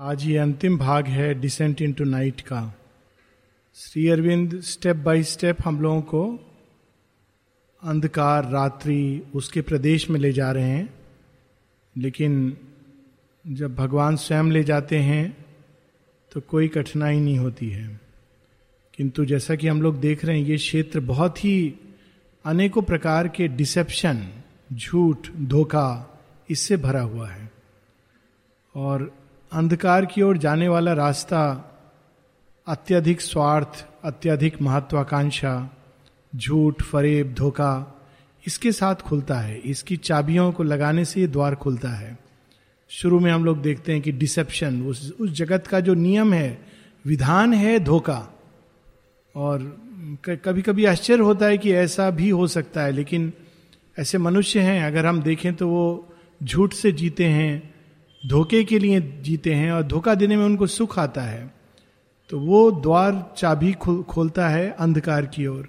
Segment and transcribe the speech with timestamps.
[0.00, 2.74] आज ये अंतिम भाग है डिसेंट इन टू नाइट का।
[3.74, 6.52] Shri Arvind step by step हम लोगों को
[7.82, 10.94] अंधकार, रात्रि उसके प्रदेश में ले जा रहे हैं।
[11.96, 12.56] लेकिन
[13.46, 15.44] जब भगवान स्वयं ले जाते हैं
[16.32, 18.00] तो कोई कठिनाई नहीं होती है।
[18.94, 21.74] किंतु जैसा कि हम लोग देख रहे हैं, ये क्षेत्र बहुत ही
[22.44, 24.28] अनेकों प्रकार के डिसेप्शन
[24.72, 26.20] झूठ, धोखा,
[26.50, 27.50] इससे भरा हुआ है।
[28.74, 29.23] और
[29.54, 31.70] अंधकार की ओर जाने वाला रास्ता,
[32.66, 35.70] अत्यधिक स्वार्थ, अत्यधिक महत्वाकांक्षा,
[36.36, 38.02] झूठ, फरेब, धोखा,
[38.46, 42.18] इसके साथ खुलता है। इसकी चाबियों को लगाने से ये द्वार खुलता है।
[42.88, 46.66] शुरू में हम लोग देखते हैं कि डिसेप्शन, उस उस जगत का जो नियम है,
[47.06, 48.38] विधान है धोखा।
[49.36, 49.58] और
[50.24, 53.32] कभी कभी आश्चर्य होता है कि ऐसा भी हो सकता है, लेकिन
[53.98, 57.73] ऐसे मनुष्य हैं, अगर हम देखें तो वो झूठ से जीते हैं
[58.26, 61.54] धोखे के लिए जीते हैं और धोखा देने में उनको सुख आता है
[62.30, 63.72] तो वो द्वार चाबी
[64.08, 65.68] खोलता है अंधकार की ओर। और,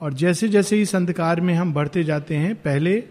[0.00, 3.04] और जैसे जैसे इस अंधकार में हम बढ़ते जाते हैं पहले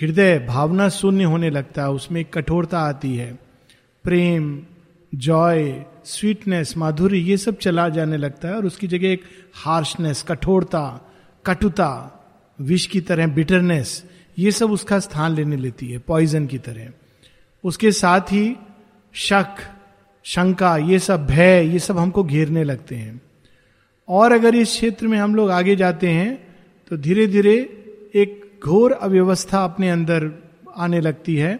[0.00, 3.38] हृदय भावना शून्य होने लगता है उसमें कठोरता आती है।
[4.04, 4.62] प्रेम
[5.14, 9.22] जॉय स्वीटनेस माधुर्य ये सब चला जाने लगता है और उसकी जगह एक
[9.54, 11.12] हार्शनेस कठोरता
[11.46, 12.22] कटुता
[12.60, 14.04] विष की तरह बिटरनेस
[14.38, 16.88] ये सब उसका स्थान लेने लेती है पॉइजन की तरह।
[17.66, 18.56] उसके साथ ही
[19.14, 19.56] शक,
[20.24, 23.20] शंका, ये सब भय, ये सब हमको घेरने लगते हैं।
[24.08, 26.34] और अगर इस क्षेत्र में हम लोग आगे जाते हैं
[26.90, 27.54] तो धीरे धीरे
[28.14, 30.30] एक घोर अव्यवस्था अपने अंदर
[30.76, 31.58] आने लगती है,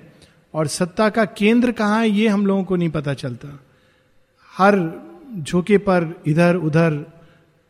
[0.54, 3.48] और सत्ता का केंद्र कहाँ है, ये हम लोगों को नहीं पता चलता।
[4.52, 4.78] हर
[5.38, 7.04] झोंके पर इधर उधर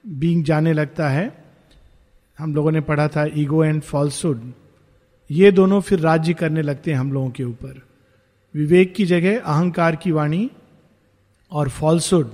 [0.04, 1.32] बींग जाने लगता है।
[2.38, 4.52] हम लोगों ने पढ़ा था, ईगो एंड फॉल्सुड
[5.30, 7.80] ये दोनों फिर राज्य करने लगते हैं हम लोगों के ऊपर।
[8.56, 10.50] विवेक की जगह, अहंकार की वाणी
[11.52, 12.30] और फॉल्सुड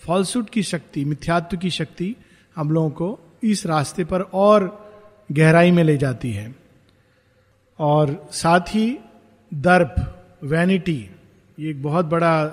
[0.00, 2.16] फॉल्सुड की शक्ति, मिथ्यात्व की शक्ति
[2.56, 4.88] हम लोगों को इस रास्ते पर और
[5.32, 6.54] गहराई में ले जाती है।
[7.78, 8.98] और साथ ही
[9.54, 9.94] दर्प
[10.44, 11.10] वैनिटी
[11.58, 12.44] ये एक बहुत बड़ा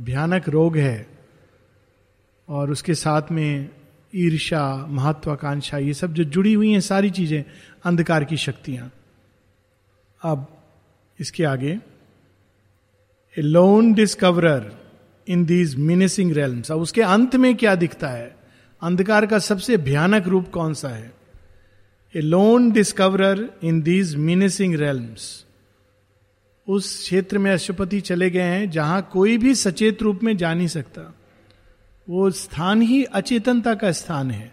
[0.00, 1.06] भयानक रोग है।
[2.48, 3.68] और उसके साथ में
[4.14, 7.44] ईर्षा महत्वाकांक्षा, ये सब जो जुड़ी हुई हैं सारी चीज़ें,
[7.84, 8.90] अंधकार की शक्तियाँ।
[10.22, 10.62] अब
[11.20, 11.78] इसके आगे
[13.38, 14.72] a lone discoverer
[15.28, 18.36] in these menacing realms अब उसके अंत में क्या दिखता है?
[18.82, 21.12] अंधकार का सबसे भयानक रूप कौन सा है?
[22.16, 25.44] A lone discoverer in these menacing realms
[26.68, 30.68] उस क्षेत्र में अशुपति चले गए हैं, जहाँ कोई भी सचेत रूप में जा नहीं
[30.68, 31.14] सकता।
[32.08, 34.52] वो स्थान ही अचेतनता का स्थान है।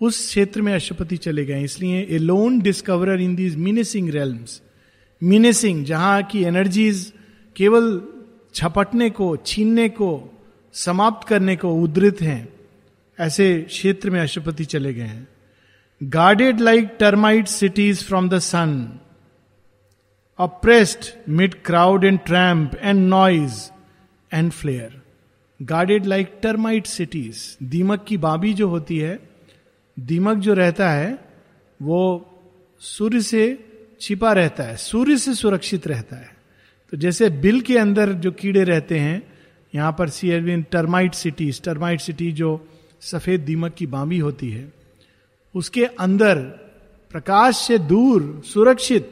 [0.00, 4.62] उस क्षेत्र में अशुपति चले गए इसलिए a lone discoverer in these menacing realms
[5.22, 7.12] menacing जहाँ की एनर्जीज
[7.56, 8.02] केवल
[8.54, 10.42] छपटने को, छीनने को,
[10.72, 12.48] समाप्त करने को उद्धृत हैं।
[13.20, 15.28] ऐसे क्षेत्र में अशुपति चले गए हैं।
[16.02, 18.98] Guarded like termite cities from the sun
[20.38, 23.70] oppressed mid crowd and tramp and noise
[24.32, 25.02] and flare
[25.62, 29.28] guarded like termite cities दीमक की बाबी जो होती है,
[29.98, 31.18] दीमक जो रहता है,
[31.82, 32.30] वो
[32.80, 33.70] सूर्य से
[34.00, 36.33] छिपा रहता है। सूर्य से सुरक्षित रहता है।
[36.94, 39.22] तो जैसे बिल के अंदर जो कीड़े रहते हैं,
[39.74, 42.50] यहाँ पर सी एरविन टर्माइट सिटी टर्माइट सिटी जो
[43.02, 44.72] सफ़ेद दीमक की बामी होती है,
[45.54, 46.38] उसके अंदर
[47.10, 49.10] प्रकाश से दूर सुरक्षित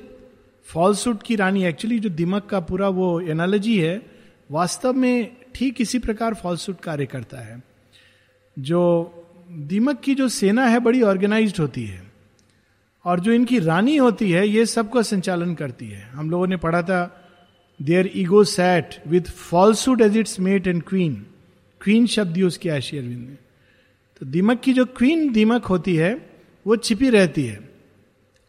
[0.67, 4.03] फॉल्सूट की रानी एक्चुअली जो दिमक का पूरा वो एनालॉजी है,
[4.51, 7.63] वास्तव में ठीक इसी प्रकार फॉल्सूट कार्य करता है।
[8.59, 8.83] जो
[9.51, 12.03] दीमक की जो सेना है, बड़ी ऑर्गेनाइज्ड होती है,
[13.05, 16.83] और जो इनकी रानी होती है, ये सबका संचालन करती है। हम लोगों ने पढ़ा
[16.83, 17.19] था
[17.83, 21.27] there ego sat with falsehood as its mate and queen
[21.81, 23.35] queen शब्द यूज़ किया है अरविंद ने।
[24.21, 26.31] तो दीमक की जो क्वीन दीमक होती है,
[26.67, 27.71] वो छिपी रहती है।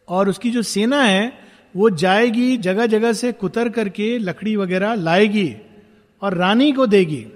[0.08, 1.38] और उसकी जो सेना है,
[1.76, 5.56] वो जाएगी जगह जगह से कुतर करके लकड़ी वगैरह लाएगी
[6.22, 7.26] और रानी को देगी।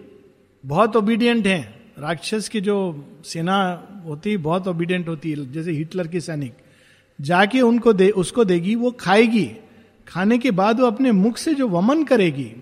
[0.67, 6.07] बहुत ओबीडियंट है। राक्षस की जो सेना होती है बहुत ओबीडियंट होती है जैसे हिटलर
[6.07, 6.55] के सैनिक।
[7.21, 9.53] जाके उनको दे, उसको देगी, वो खाएगी।
[10.09, 12.53] खाने के बाद वो अपने मुख से जो वमन करेगी,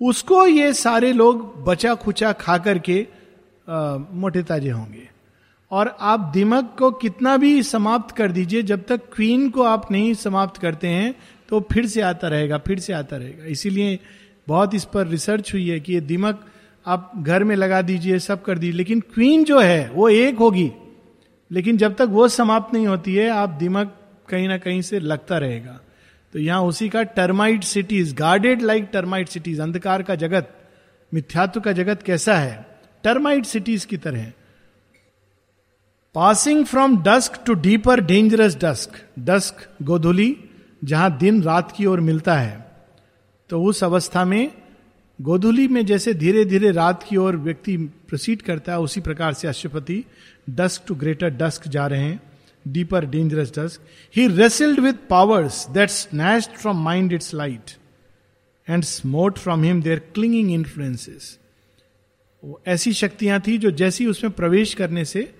[0.00, 3.06] उसको ये सारे लोग बचा खुचा खा करके
[4.14, 5.08] मोटे ताजे होंगे।
[5.70, 10.14] और आप दिमक को कितना भी समाप्त कर दीजिए, जब तक क्वीन को आप नहीं
[10.14, 11.14] समाप्त करते हैं
[11.48, 13.98] तो फिर से आता रहेगा, फिर से आता रहेगा। इसीलिए
[14.48, 16.44] बहुत इस पर रिसर्च हुई है कि ये दिमक
[16.86, 20.70] आप घर में लगा दीजिए, सब कर दीजिए। लेकिन क्वीन जो है, वो एक होगी।
[21.50, 23.94] लेकिन जब तक वो समाप्त नहीं होती है, आप दिमक
[24.28, 25.80] कहीं ना कहीं से लगता रहेगा।
[26.32, 30.54] तो यहाँ उसी का termite cities guarded like termite cities अंधकार का जगत,
[31.14, 32.66] मिथ्यात्व का जगत कैसा है?
[33.04, 34.32] टर्माइट सिटीज़ की तरह।
[36.14, 40.36] Passing from dusk to deeper dangerous dusk dusk गोधुली,
[40.84, 42.72] जहाँ दिन रात की ओर मिलता है।
[43.50, 44.52] तो उस अवस्था में
[45.20, 49.48] गोधुली में जैसे धीरे धीरे रात की ओर व्यक्ति प्रोसीड करता है, उसी प्रकार से
[49.48, 50.04] Ashwapati
[50.50, 52.31] dusk to greater dusk जा रहे हैं।
[52.68, 53.80] Deeper dangerous dusk
[54.16, 57.70] he wrestled with powers that snatched from mind its light
[58.68, 61.38] and smote from him their clinging influences
[62.66, 65.32] ऐसी शक्तियाँ थी जो जैसी उसमें प्रवेश करने से,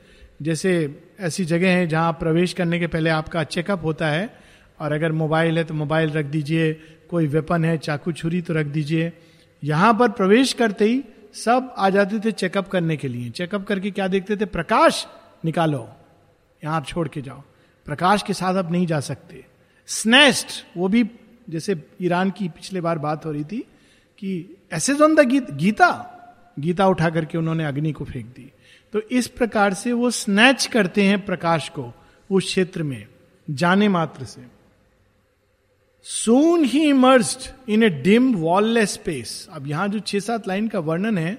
[0.42, 0.72] जैसे
[1.20, 4.28] ऐसी जगह है जहाँ प्रवेश करने के पहले आपका चेकअप होता है
[4.80, 6.72] और अगर मोबाइल है तो मोबाइल रख दीजिए,
[7.10, 9.12] कोई वेपन है, चाकू छुरी तो रख दीजिए।
[9.62, 11.02] यहाँ पर प्रवेश करते ही
[11.34, 14.44] सब आ जाते थे चेकअप करने के लिए। चेकअप करके क्या देखते थे?
[14.44, 15.06] प्रकाश
[15.44, 15.88] निकालो।
[16.64, 17.42] यहाँ आप छोड़ के जाओ।
[17.86, 19.44] प्रकाश के साथ अब नहीं जा सकते।
[19.88, 21.04] स्नेस्ट वो भी
[21.50, 23.58] जैसे ईरान की पिछले बार बात हो रही थी
[24.18, 26.08] कि ऐसे जोन द गीत, गीता
[26.58, 28.50] गीता उठा करके उन्होंने अग्नि को फेंक दी।
[28.92, 31.92] तो इस प्रकार से वो स्नैच करते हैं प्रकाश को
[32.30, 33.06] उस क्षेत्र में,
[33.50, 34.46] जाने मात्र से।
[36.06, 40.78] Soon he immersed in a dim wallless space अब यहाँ जो छह सात लाइन का
[40.78, 41.38] वर्णन है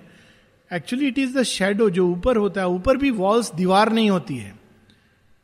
[0.72, 4.38] actually it is the shadow जो ऊपर होता है, ऊपर भी वॉल्स दीवार नहीं होती
[4.38, 4.63] है।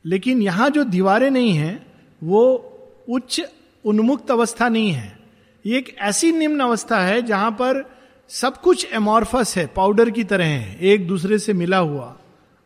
[0.04, 1.80] लेकिन यहाँ जो दीवारें नहीं है,
[2.22, 2.42] वो
[3.08, 3.40] उच्च
[3.84, 5.18] उन्मुक्त अवस्था नहीं है।
[5.64, 7.84] ये एक ऐसी निम्न अवस्था है जहाँ पर
[8.30, 12.16] सब कुछ एमोर्फस है पाउडर की तरह है, एक दूसरे से मिला हुआ,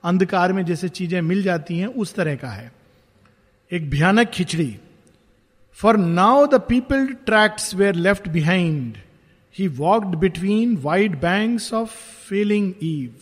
[0.04, 2.72] अंधकार में जैसे चीज़ें मिल जाती हैं, उस तरह का है।
[3.70, 4.76] एक भयानक खिचड़ी।
[5.78, 8.96] For now the peopled tracts were left behind
[9.56, 11.90] he walked between wide banks of
[12.28, 13.14] feeling eve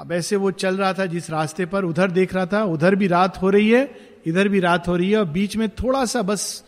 [0.00, 3.06] अब ऐसे वो चल रहा था जिस रास्ते पर उधर देख रहा था, उधर भी
[3.06, 6.22] रात हो रही है, इधर भी रात हो रही है, और बीच में थोड़ा सा
[6.22, 6.64] बस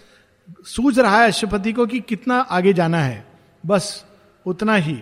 [0.67, 3.26] सूझ रहा है अशुपति को कि कितना आगे जाना है।
[3.67, 4.05] बस
[4.46, 4.99] उतना ही।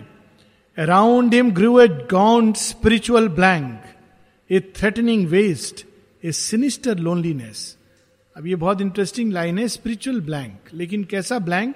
[0.77, 3.81] Around him grew a gaunt spiritual blank
[4.51, 5.85] a threatening waste
[6.25, 7.77] a sinister loneliness
[8.37, 11.75] अब ये बहुत इंटरेस्टिंग लाइन है स्पिरिचुअल ब्लैंक लेकिन कैसा ब्लैंक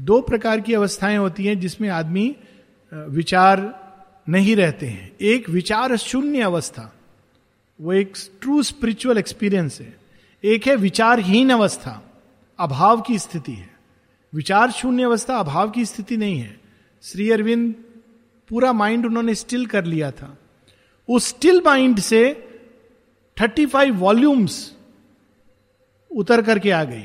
[0.00, 2.36] दो प्रकार की अवस्थाएँ होती हैं जिसमें आदमी
[2.94, 3.85] विचार
[4.28, 6.96] नहीं रहते हैं। एक विचार शून्य अवस्था।
[7.80, 9.96] वो एक ट्रू स्पिरिचुअल एक्सपीरियंस है।
[10.44, 12.12] एक है विचारहीन अवस्था।
[12.58, 13.76] अभाव की स्थिति है।
[14.34, 16.60] विचार शून्य अवस्था, अभाव की स्थिति नहीं है।
[17.02, 17.74] श्री अरविंद,
[18.48, 20.38] पूरा माइंड उन्होंने स्टिल कर लिया था।
[21.08, 22.48] उस स्टिल माइंड से
[23.36, 24.74] 35 वॉल्यूम्स
[26.10, 27.04] उतर करके आ गई।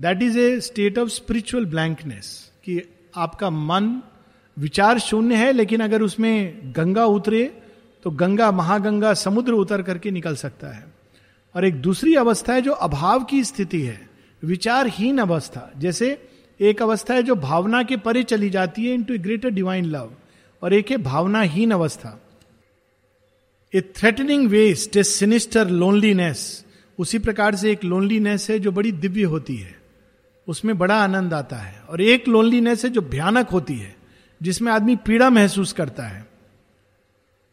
[0.00, 2.82] That is a state of spiritual blankness कि
[3.16, 4.02] आपका मन
[4.60, 7.44] विचार शून्य है, लेकिन अगर उसमें गंगा उतरे
[8.04, 10.84] तो गंगा, महागंगा, समुद्र उतर करके निकल सकता है।
[11.54, 14.08] और एक दूसरी अवस्था है जो अभाव की स्थिति है,
[14.42, 16.16] विचारहीन अवस्था। जैसे
[16.60, 20.10] एक अवस्था है जो भावना के परे चली जाती है इनटू ग्रेटर डिवाइन लव
[20.62, 22.18] और एक है भावनाहीन अवस्था।
[23.72, 26.64] A threatening waste a sinister loneliness
[26.98, 29.78] उसी प्रकार से एक लोनलीनेस है जो बड़ी दिव्य होती है।
[30.48, 33.94] उसमें बड़ा आनंद आता है, और एक लोनलीनेस है जो भयानक होती है।
[34.42, 36.26] जिसमें आदमी पीड़ा महसूस करता है।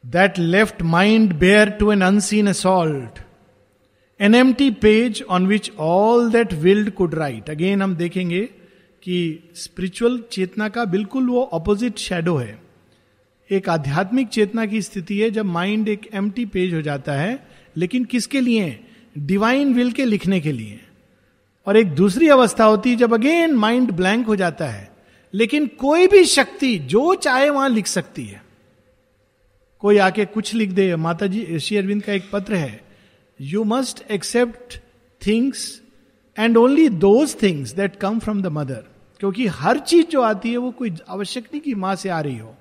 [0.05, 3.19] That left mind bare to an unseen assault
[4.21, 8.49] an empty page on which all that willed could write again हम देखेंगे
[9.03, 12.61] कि स्पिरिचुअल चेतना का बिल्कुल वो ऑपोजिट शेडो है।
[13.51, 18.05] एक आध्यात्मिक चेतना की स्थिति है जब माइंड एक एम पेज हो जाता है। लेकिन
[18.05, 18.79] किसके लिए?
[19.17, 20.79] डिवाइन विल के लिखने के लिए।
[21.67, 24.96] और एक दूसरी अवस्था होती है जब अगेन माइंड ब्लैंक हो जाता है।
[25.33, 28.41] लेकिन कोई भी शक्ति जो चाहे वहाँ लिख सकती है।
[29.83, 32.81] कोई आके कुछ लिख दे। माता जी ऋषि अरविंद का एक पत्र है।
[33.39, 34.79] You must accept
[35.21, 35.81] things
[36.37, 38.83] and only those things that come from the mother
[39.19, 42.37] क्योंकि हर चीज़ जो आती है वो कोई आवश्यक नहीं कि माँ से आ रही
[42.37, 42.55] हो।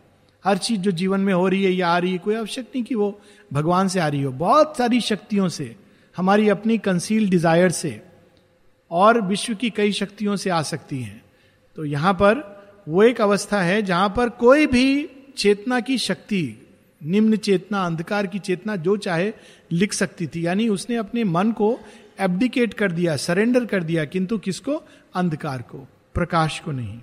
[0.44, 2.82] हर चीज़ जो जीवन में हो रही है या आ रही है, कोई आवश्यक नहीं
[2.84, 3.20] कि वो
[3.52, 5.76] भगवान से आ रही हो। बहुत सारी शक्तियों से,
[6.16, 8.00] हमारी अपनी कंसील डिज़ायर से
[8.90, 11.22] और विश्व की कई शक्तियों से आ सकती हैं।
[11.76, 12.55] तो यहाँ पर
[12.86, 16.66] वो एक अवस्था है जहाँ पर कोई भी चेतना की शक्ति,
[17.00, 19.32] निम्न चेतना, अंधकार की चेतना जो चाहे
[19.72, 21.78] लिख सकती थी। यानी उसने अपने मन को
[22.20, 24.82] एब्डिकेट कर दिया सरेंडर कर दिया, किंतु किसको?
[25.14, 25.78] अंधकार को,
[26.14, 27.00] प्रकाश को नहीं।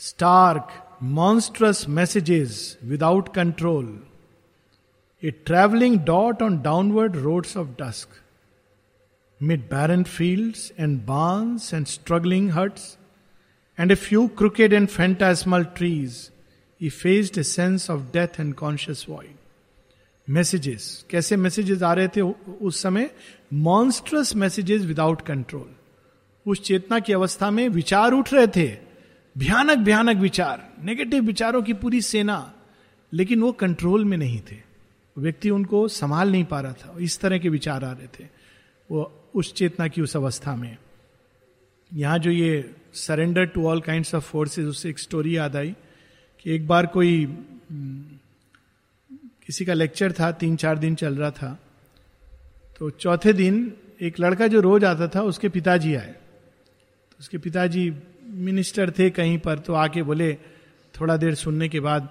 [0.00, 0.68] Stark
[1.02, 3.98] monstrous messages without control
[5.22, 8.08] a travelling dot on downward roads of dusk
[9.40, 12.96] mid barren fields and barns and straggling huts
[13.80, 16.10] and a few crooked and phantasmal trees,
[16.82, 19.40] he faced a sense of death and conscious void.
[20.30, 22.20] Messages कैसे messages आ रहे थे
[22.62, 23.10] उस समय?
[23.52, 25.74] Monstrous messages without control
[26.50, 28.76] उस चेतना की अवस्था में विचार उठ रहे थे।
[29.38, 32.54] भयानक भयानक विचार। नेगेटिव विचारों की पूरी सेना।
[33.12, 34.56] लेकिन वो कंट्रोल में नहीं थे।
[35.18, 38.28] व्यक्ति उनको संभाल नहीं पा रहा था। इस तरह के विचार आ रहे थे।
[38.90, 40.76] वो उस चेतना की उस अवस्था में।
[41.92, 45.74] यहाँ जो ये surrender to all kind of forces उससे एक स्टोरी याद आई
[46.38, 47.24] कि एक बार कोई
[49.46, 51.58] किसी का लेक्चर था, तीन चार दिन चल रहा था
[52.80, 56.12] तो चौथे दिन एक लड़का जो रोज आता था, उसके पिताजी आए।
[57.10, 57.92] तो उसके पिताजी
[58.24, 60.32] मिनिस्टर थे कहीं पर तो आके बोले,
[60.94, 62.08] थोड़ा देर सुनने के बाद,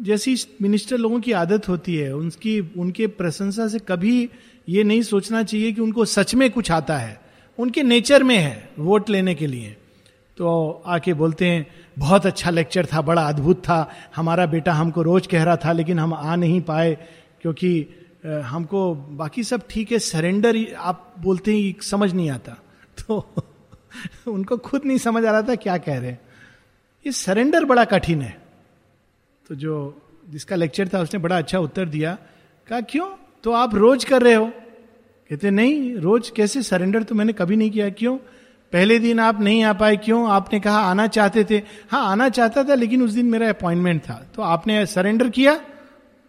[0.00, 4.28] जैसी मिनिस्टर लोगों की आदत होती है, उनकी, उनके प्रशंसा से कभी
[4.68, 7.20] ये नहीं सोचना चाहिए कि उनको सच में कुछ आता है।
[7.58, 9.76] उनके नेचर में है, वोट लेने के लिए।
[10.36, 11.66] तो आके बोलते हैं,
[11.98, 15.98] बहुत अच्छा लेक्चर था, बड़ा अद्भुत था। हमारा बेटा हमको रोज कह रहा था, लेकिन
[15.98, 16.98] हम आ नहीं पाए,
[17.42, 17.86] क्योंकि
[18.26, 22.52] हमको बाकी सब ठीक है, सरेंडर आप बोलते हैं समझ नहीं आता।
[22.98, 23.34] तो
[24.28, 26.20] उनको खुद नहीं समझ आ रहा था क्या कह रहे हैं।
[27.06, 28.42] ये सरेंडर बड़ा कठिन है।
[29.48, 32.18] तो जो जिसका लेक्चर था, उसने बड़ा अच्छा उत्तर दिया।
[32.68, 33.06] कहा, क्यों?
[33.44, 34.52] तो आप रोज कर रहे हो।
[35.30, 38.16] कहते, नहीं, रोज कैसे सरेंडर तो मैंने कभी नहीं किया, क्यों?
[38.72, 40.30] पहले दिन आप नहीं आ पाए, क्यों?
[40.30, 44.14] आपने कहा आना चाहते थे। हाँ आना चाहता था, लेकिन उस दिन मेरा अपॉइंटमेंट था।
[44.34, 45.60] तो आपने सरेंडर किया,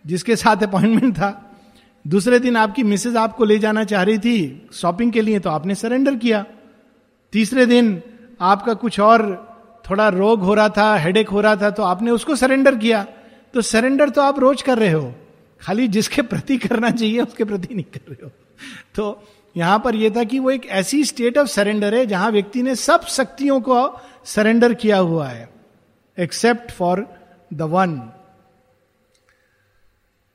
[0.06, 1.32] जिसके साथ अपॉइंटमेंट था।
[2.06, 5.76] दूसरे दिन आपकी मिसेज आपको ले जाना चाह रही थी शॉपिंग के लिए तो आपने
[5.76, 6.46] सरेंडर किया।
[7.34, 8.02] तीसरे दिन
[8.42, 9.24] आपका कुछ और
[9.90, 13.06] थोड़ा रोग हो रहा था हेडेक हो रहा था तो आपने उसको सरेंडर किया।
[13.54, 15.14] तो सरेंडर तो आप रोज कर रहे हो।
[15.62, 18.32] खाली जिसके प्रति करना चाहिए, उसके प्रति नहीं कर रहे हो।
[18.96, 19.28] तो
[19.58, 22.76] यहाँ पर यह था कि वो एक ऐसी स्टेट ऑफ़ सरेंडर है जहाँ व्यक्ति ने
[22.76, 25.50] सब शक्तियों को सरेंडर किया हुआ है
[26.20, 27.08] एक्सेप्ट फॉर
[27.54, 28.12] द वन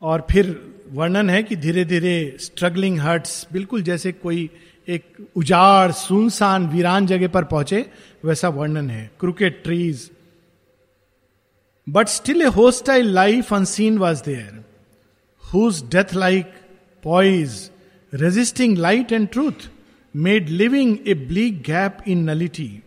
[0.03, 4.51] और फिर वर्णन है कि धीरे धीरे स्ट्रगलिंग हर्ट्स बिल्कुल जैसे कोई
[4.89, 7.91] एक उजाड़, सुनसान, वीरान जगह पर पहुँचे,
[8.25, 10.11] वैसा वर्णन है। Crooked trees
[11.89, 14.65] but still a hostile life unseen was there
[15.55, 16.47] whose death like
[17.03, 17.71] poise
[18.15, 19.69] resisting light and truth
[20.17, 22.83] made living a bleak gap in nullity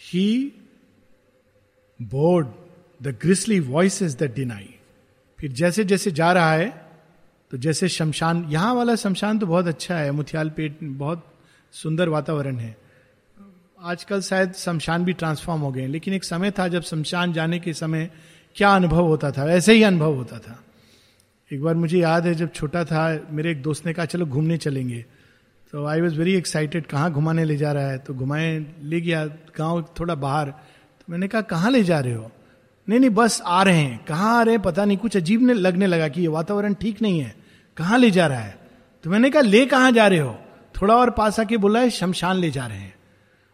[0.00, 0.52] he
[2.00, 2.46] heard
[3.02, 4.74] the grisly voice is that denied
[5.38, 6.90] फिर जैसे जैसे जा रहा है
[7.50, 11.26] तो जैसे शमशान, यहाँ वाला शमशान तो बहुत अच्छा है, मुथियाल पेट, बहुत
[11.72, 12.76] सुंदर वातावरण है।
[13.80, 17.72] आजकल शायद शमशान भी ट्रांसफॉर्म हो गए लेकिन एक समय था जब शमशान जाने के
[17.74, 18.10] समय
[18.56, 19.44] क्या अनुभव होता था?
[19.44, 20.64] वैसे ही अनुभव होता था।
[21.52, 24.56] एक बार मुझे याद है, जब छोटा था, मेरे एक दोस्त ने कहा, चलो घूमने
[24.56, 25.04] चलेंगे.
[25.72, 27.98] तो आई वॉज़ वेरी एक्साइटेड कहाँ घुमाने ले जा रहा है?
[27.98, 32.30] तो घुमाए ले गया, गाँव थोड़ा बाहर। तो मैंने कहा, कहाँ ले जा रहे हो?
[32.88, 34.62] नहीं नहीं, बस आ रहे हैं। कहाँ आ रहे हैं?
[34.62, 37.36] पता नहीं, कुछ अजीब ने लगने लगा कि ये वातावरण ठीक नहीं है।
[37.76, 38.58] कहाँ ले जा रहा है?
[39.02, 40.38] तो मैंने कहा, ले कहाँ जा रहे हो?
[40.82, 42.94] थोड़ा और पास आके बोला है शमशान ले जा रहे हैं।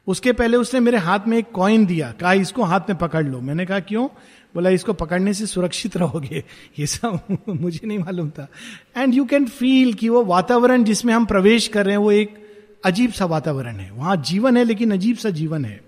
[0.07, 3.41] उसके पहले उसने मेरे हाथ में एक कॉइन दिया, कहा, इसको हाथ में पकड़ लो।
[3.41, 4.09] मैंने कहा, क्यों?
[4.57, 6.43] बोला, इसको पकड़ने से सुरक्षित रहोगे।
[6.79, 8.49] ये सब मुझे नहीं मालूम था।
[8.97, 12.35] एंड यू कैन फील कि वो वातावरण जिसमें हम प्रवेश कर रहे हैं, वो एक
[12.85, 15.81] अजीब सा वातावरण है। वहाँ जीवन है, लेकिन अजीब सा जीवन है।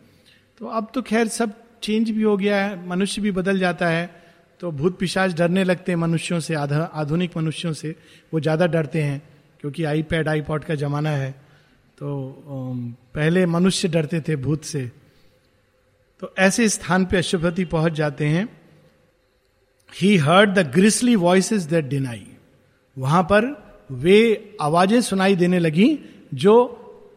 [0.59, 4.29] तो अब तो खैर सब चेंज भी हो गया है, मनुष्य भी बदल जाता है
[4.61, 7.95] तो भूत पिशाच डरने लगते हैं मनुष्यों से आधुनिक मनुष्यों से।
[8.35, 9.23] वो ज़्यादा डरते हैं,
[9.61, 11.31] क्योंकि आई पैड आई पॉड का जमाना है।
[11.99, 12.35] तो
[13.15, 14.91] पहले मनुष्य डरते थे भूत से।
[16.21, 18.58] तो ऐसे स्थान पे अशुभति पहुँच जाते हैं।
[19.93, 22.27] He heard the grisly voice that denied
[22.97, 23.45] वहाँ पर
[23.91, 24.19] वे
[24.61, 25.99] आवाज़ें सुनाई देने लगी,
[26.35, 26.55] जो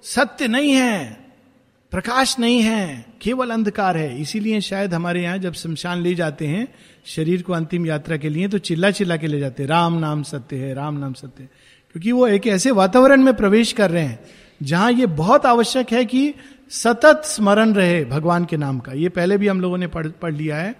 [0.04, 1.18] सत्य नहीं है,
[1.92, 6.68] प्रकाश नहीं है, केवल अंधकार है। इसीलिए शायद हमारे यहाँ जब शमशान ले जाते हैं,
[7.06, 10.24] शरीर को अंतिम यात्रा के लिए तो चिल्ला चिल्ला के ले जाते हैं। राम नाम
[10.24, 11.50] सत्य है, राम नाम सत्य है।
[11.92, 14.20] क्योंकि वो एक ऐसे वातावरण में प्रवेश कर रहे हैं,
[14.64, 16.34] जहाँ ये बहुत आवश्यक है कि
[16.70, 20.34] सतत स्मरण रहे भगवान के नाम का। ये पहले भी हम लोगों ने पढ़ पढ़
[20.34, 20.72] लिया है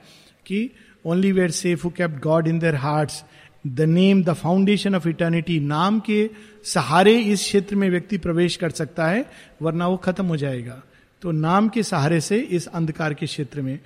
[0.46, 0.70] कि
[1.06, 3.24] only were safe who kept God in their hearts
[3.68, 6.20] the name the foundation of eternity नाम के
[6.66, 9.26] सहारे इस क्षेत्र में व्यक्ति प्रवेश कर सकता है
[9.62, 10.82] वरना वो खत्म हो जाएगा
[11.22, 13.78] तो नाम के सहारे से इस अंधकार के क्षेत्र में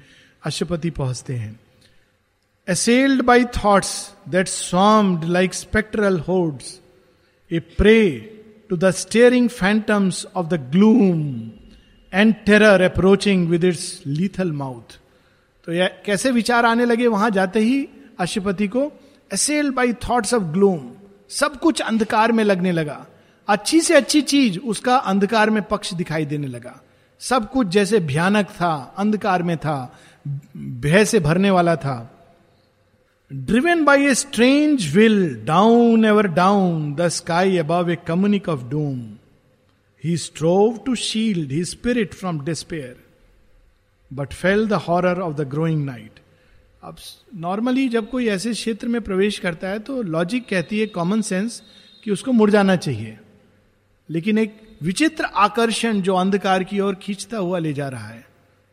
[0.44, 1.60] अशुपति पहुँचते हैं
[2.68, 3.92] assailed by thoughts
[4.30, 6.80] that swarmed like spectral hordes
[7.52, 7.98] a prey
[8.70, 11.20] to the staring phantoms of the gloom
[12.14, 15.00] and terror approaching with its lethal mouth
[15.66, 17.08] तो यह कैसे विचार आने लगे?
[17.08, 17.88] वहाँ जाते ही
[18.20, 18.92] अशुपति को
[19.34, 20.92] assailed by thoughts of gloom
[21.30, 23.06] सब कुछ अंधकार में लगने लगा।
[23.48, 26.82] अच्छी से अच्छी चीज़ उसका अंधकार में पक्ष दिखाई देने लगा।
[27.20, 30.00] सब कुछ जैसे भयानक था, अंधकार में था,
[30.58, 32.12] भय से भरने वाला था।
[33.34, 39.00] Driven by a strange will down ever down the sky above a communique of doom
[40.04, 43.05] he strove to shield his spirit from despair
[44.12, 46.20] but felt the horror of the growing night
[46.84, 46.96] अब
[47.36, 51.62] normally जब कोई ऐसे क्षेत्र में प्रवेश करता है तो लॉजिक कहती है कॉमन सेंस
[52.04, 53.18] कि उसको मुड़ जाना चाहिए।
[54.10, 58.26] लेकिन एक विचित्र आकर्षण जो अंधकार की ओर खींचता हुआ ले जा रहा है,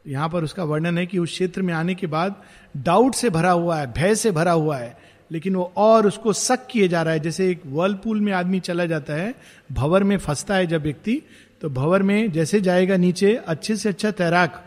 [0.05, 2.35] यहाँ पर उसका वर्णन है कि उस क्षेत्र में आने के बाद
[2.77, 4.97] डाउट से भरा हुआ है, भय से भरा हुआ है,
[5.31, 8.87] लेकिन वो और उसको सक किए जा रहा है। जैसे एक वर्लपूल में आदमी चला
[8.87, 9.35] जाता है,
[9.73, 11.21] भवर में फंसता है जब व्यक्ति
[11.63, 14.63] तो भवर में जैसे जाएगा नीचे, अच्छे से अच्छा तैराक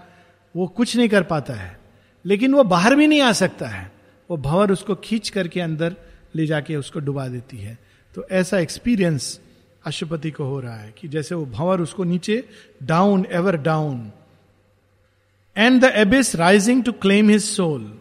[0.56, 1.80] वो कुछ नहीं कर पाता है।
[2.26, 3.92] लेकिन वो बाहर भी नहीं आ सकता है।
[4.30, 5.96] वो भंवर उसको खींच करके अंदर
[6.36, 7.78] ले जाके उसको डुबा देती है।
[8.16, 9.40] तो ऐसा एक्सपीरियंस
[9.86, 12.50] अशुपति को हो रहा है कि जैसे वो भंवर उसको नीचे
[12.84, 14.12] down ever down
[15.58, 18.00] and the abyss rising to claim his soul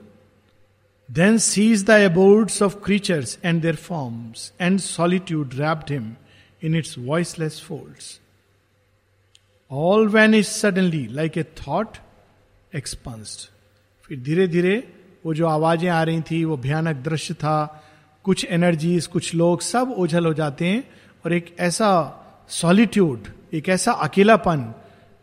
[1.10, 6.14] then ceased the abodes of creatures and their forms and solitude wrapped him
[6.62, 8.20] in its voiceless folds
[9.70, 11.96] all vanished suddenly like a thought
[12.74, 13.48] expunged
[14.06, 14.76] फिर धीरे धीरे
[15.26, 17.82] वो जो आवाज़ें आ रही थी, वो भयानक दृश्य था।
[18.24, 20.82] कुछ एनर्जीज कुछ लोग सब ओझल हो जाते हैं
[21.24, 21.90] और एक ऐसा
[22.48, 24.74] सॉलिट्यूड एक ऐसा अकेलापन,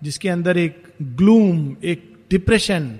[0.03, 3.00] जिसके अंदर एक ग्लूम एक डिप्रेशन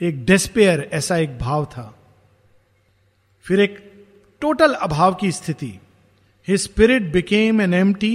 [0.00, 1.86] एक डेस्पेयर ऐसा एक भाव था।
[3.46, 3.78] फिर एक
[4.40, 5.72] टोटल अभाव की स्थिति।
[6.48, 8.14] His spirit became an empty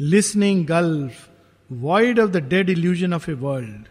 [0.00, 1.28] listening gulf
[1.70, 3.88] void of the dead illusion of a world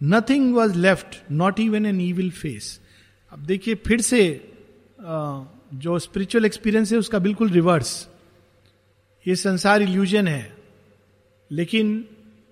[0.00, 2.80] nothing was left not even an evil face
[3.32, 4.52] अब देखिए, फिर से
[5.74, 8.08] जो स्पिरिचुअल एक्सपीरियंस है, उसका बिल्कुल रिवर्स
[9.26, 10.56] ये संसार इल्यूजन है।
[11.50, 12.04] लेकिन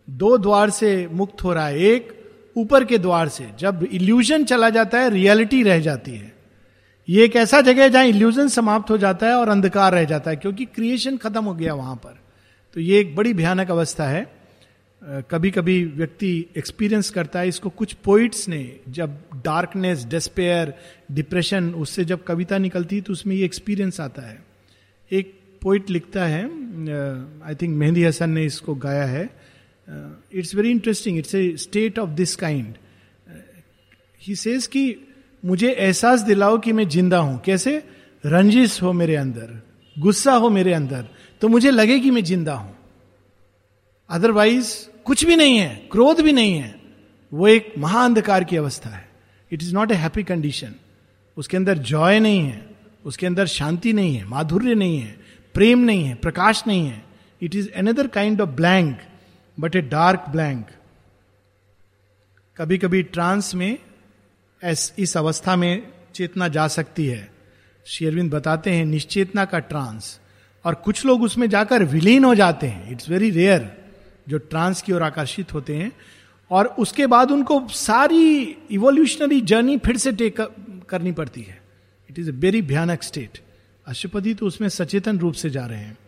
[0.08, 2.12] दो द्वार से मुक्त हो रहा है। एक,
[2.56, 6.34] ऊपर के द्वार से। जब इल्यूजन चला जाता है रियलिटी रह जाती है।
[7.08, 10.30] ये एक ऐसा जगह है जहाँ इल्यूजन समाप्त हो जाता है और अंधकार रह जाता
[10.30, 12.18] है, क्योंकि क्रिएशन खत्म हो गया वहाँ पर।
[12.76, 14.35] तो ये एक बड़ी भयानक अवस्था है।
[15.02, 20.72] कभी कभी व्यक्ति एक्सपीरियंस करता है, इसको कुछ पोइट्स ने, जब डार्कनेस डिस्पेयर
[21.12, 24.38] डिप्रेशन उससे जब कविता निकलती है तो उसमें ये एक्सपीरियंस आता है।
[25.10, 26.44] एक पोइट लिखता है
[27.44, 29.28] आई थिंक मेहंदी हसन ने इसको गाया है।
[30.32, 32.74] It's very interesting it's a state of this kind
[34.22, 34.84] he says कि
[35.42, 37.82] मुझे एहसास दिलाओ कि मैं ज़िंदा हूँ। कैसे?
[38.24, 39.60] रंजिश हो मेरे अंदर,
[39.96, 41.04] गुस्सा हो मेरे अंदर
[41.42, 42.75] तो मुझे लगे कि मैं ज़िंदा हूँ।
[44.10, 46.74] अदरवाइज़ कुछ भी नहीं है, क्रोध भी नहीं है।
[47.32, 49.08] वो एक महाअंधकार की अवस्था है।
[49.52, 50.74] It is not a happy condition
[51.36, 52.66] उसके अंदर जॉय नहीं है,
[53.04, 55.16] उसके अंदर शांति नहीं है, माधुर्य नहीं है,
[55.54, 57.04] प्रेम नहीं है, प्रकाश नहीं है।
[57.42, 58.98] It is another kind of blank
[59.60, 60.66] but a dark blank
[62.56, 63.78] कभी कभी ट्रांस में
[64.64, 67.28] एस इस अवस्था में चेतना जा सकती है।
[67.86, 70.20] शेरविंद बताते हैं, निश्चेतना का ट्रांस
[70.64, 73.85] और कुछ लोग उसमें जाकर विलीन हो जाते हैं। इट्स वेरी रेयर
[74.28, 75.92] जो ट्रांस की ओर आकर्षित होते हैं,
[76.50, 80.40] और उसके बाद उनको सारी इवोल्यूशनरी जर्नी फिर से टेक
[80.88, 81.60] करनी पड़ती है।
[82.10, 83.38] इट इज़ ए वेरी भयानक स्टेट
[83.86, 85.98] अशुपति तो उसमें सचेतन रूप से जा रहे हैं।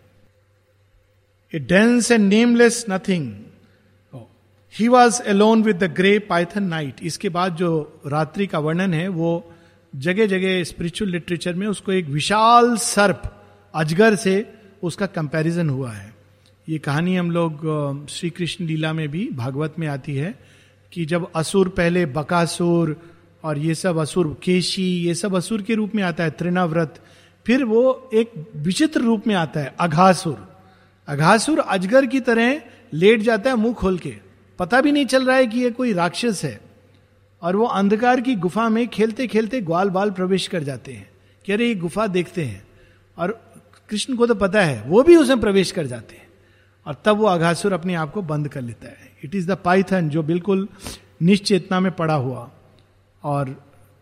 [1.53, 3.33] A dense and nameless nothing
[4.75, 9.09] he was alone with the grey python night इसके बाद जो रात्रि का वर्णन है,
[9.09, 9.53] वो
[9.97, 13.23] जगह जगह स्पिरिचुअल लिटरेचर में उसको एक विशाल सर्प,
[13.75, 14.35] अजगर से
[14.83, 16.15] उसका कंपैरिजन हुआ है।
[16.69, 20.39] ये कहानी हम लोग श्री कृष्ण लीला में भी भागवत में आती है
[20.93, 23.03] कि जब असुर पहले बकासुर
[23.45, 27.01] और ये सब असुर केशी, ये सब असुर के रूप में आता है, त्रिनाव्रत,
[27.47, 30.59] फिर वो एक विचित्र रूप में आता है, अघासुर।
[31.09, 34.15] अघासुर अजगर की तरह लेट जाता है मुँह खोल के।
[34.59, 36.61] पता भी नहीं चल रहा है कि ये कोई राक्षस है।
[37.43, 41.11] और वो अंधकार की गुफा में खेलते खेलते ग्वाल बाल प्रवेश कर जाते हैं।
[41.47, 42.65] कह रहे, ये गुफा देखते हैं।
[43.19, 43.53] और
[43.89, 46.28] कृष्ण को तो पता है, वो भी उसमें प्रवेश कर जाते हैं।
[46.89, 50.09] और तब वो अघासुर अपने आप को बंद कर लेता है। इट इज़ द पाइथन
[50.09, 50.69] जो बिल्कुल
[51.23, 52.51] निश्चेतना में पड़ा हुआ।
[53.25, 53.49] और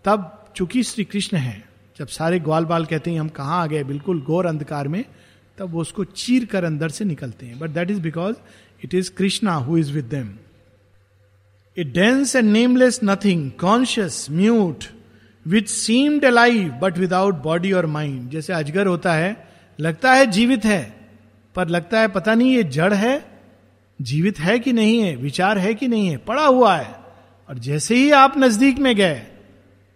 [0.05, 1.65] तब चूँकि श्री कृष्ण है,
[1.97, 3.85] जब सारे ग्वाल बाल कहते हैं, हम कहाँ आ गए?
[3.85, 5.05] बिल्कुल घोर अंधकार में,
[5.59, 8.37] तब वो उसको चीर कर अंदर से निकलते हैं। But that is because
[8.85, 10.35] it is Krishna who is with them
[11.77, 14.85] a dense and nameless nothing conscious mute
[15.47, 19.49] which seemed alive but without body और माइंड जैसे अजगर होता है,
[19.81, 21.06] लगता है जीवित है
[21.57, 23.25] पर लगता है, पता नहीं ये जड़ है,
[24.03, 26.95] जीवित है कि नहीं है, विचार है कि नहीं है, पड़ा हुआ है।
[27.49, 29.23] और जैसे ही आप नज़दीक में गए,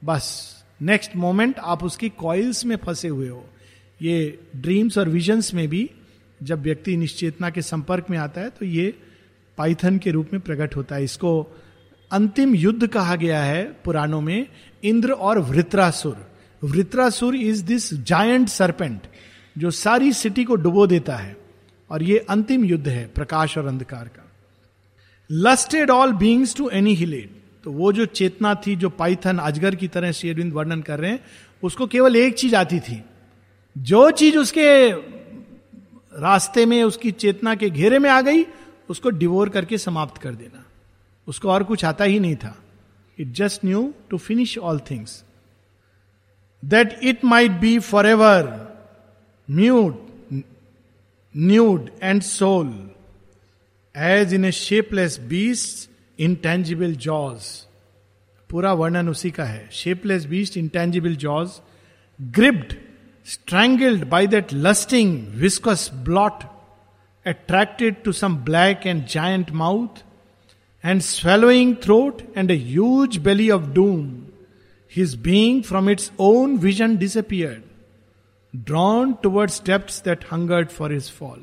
[0.02, 3.44] बस नेक्स्ट मोमेंट आप उसकी कॉइल्स में फंसे हुए हो।
[4.02, 5.90] ये ड्रीम्स और विजन्स में भी,
[6.42, 8.94] जब व्यक्ति निश्चेतना के संपर्क में आता है तो ये
[9.58, 11.58] पाइथन के रूप में प्रकट होता है। इसको
[12.10, 14.46] अंतिम युद्ध कहा गया है पुराणों में,
[14.84, 16.30] इंद्र और Vritrasura.
[16.64, 19.00] Vritrasura is this giant serpent
[19.58, 21.36] जो सारी सिटी को डुबो देता है।
[21.90, 24.32] और ये अंतिम युद्ध है प्रकाश और अंधकार का।
[25.30, 27.30] Lusted all beings to annihilate
[27.64, 31.24] तो वो जो चेतना थी, जो पाइथन, अजगर की तरह शेरविंद वर्णन कर रहे हैं,
[31.62, 33.04] उसको केवल एक चीज़ आती थी।
[33.78, 34.92] जो चीज़ उसके
[36.20, 38.44] रास्ते में, उसकी चेतना के घेरे में आ गई,
[38.88, 40.64] उसको डिवोर करके समाप्त कर देना।
[41.26, 42.58] उसको और कुछ आता ही नहीं था।
[43.18, 45.24] It just knew to finish all things
[46.64, 48.68] that it might be for ever
[49.50, 50.09] mute
[51.35, 52.73] nude and soul
[53.95, 57.43] as in a shapeless beast intangible jaws
[58.49, 61.59] पूरा वर्णन उसी का है shapeless beast intangible jaws
[62.19, 62.75] gripped
[63.25, 66.43] strangled by that lusting viscous blot
[67.25, 70.03] attracted to some black and giant mouth
[70.83, 74.31] and swallowing throat and a huge belly of doom,
[74.87, 77.63] his being from its own vision disappeared,
[78.56, 81.38] Drawn towards depths that hungered for his fall.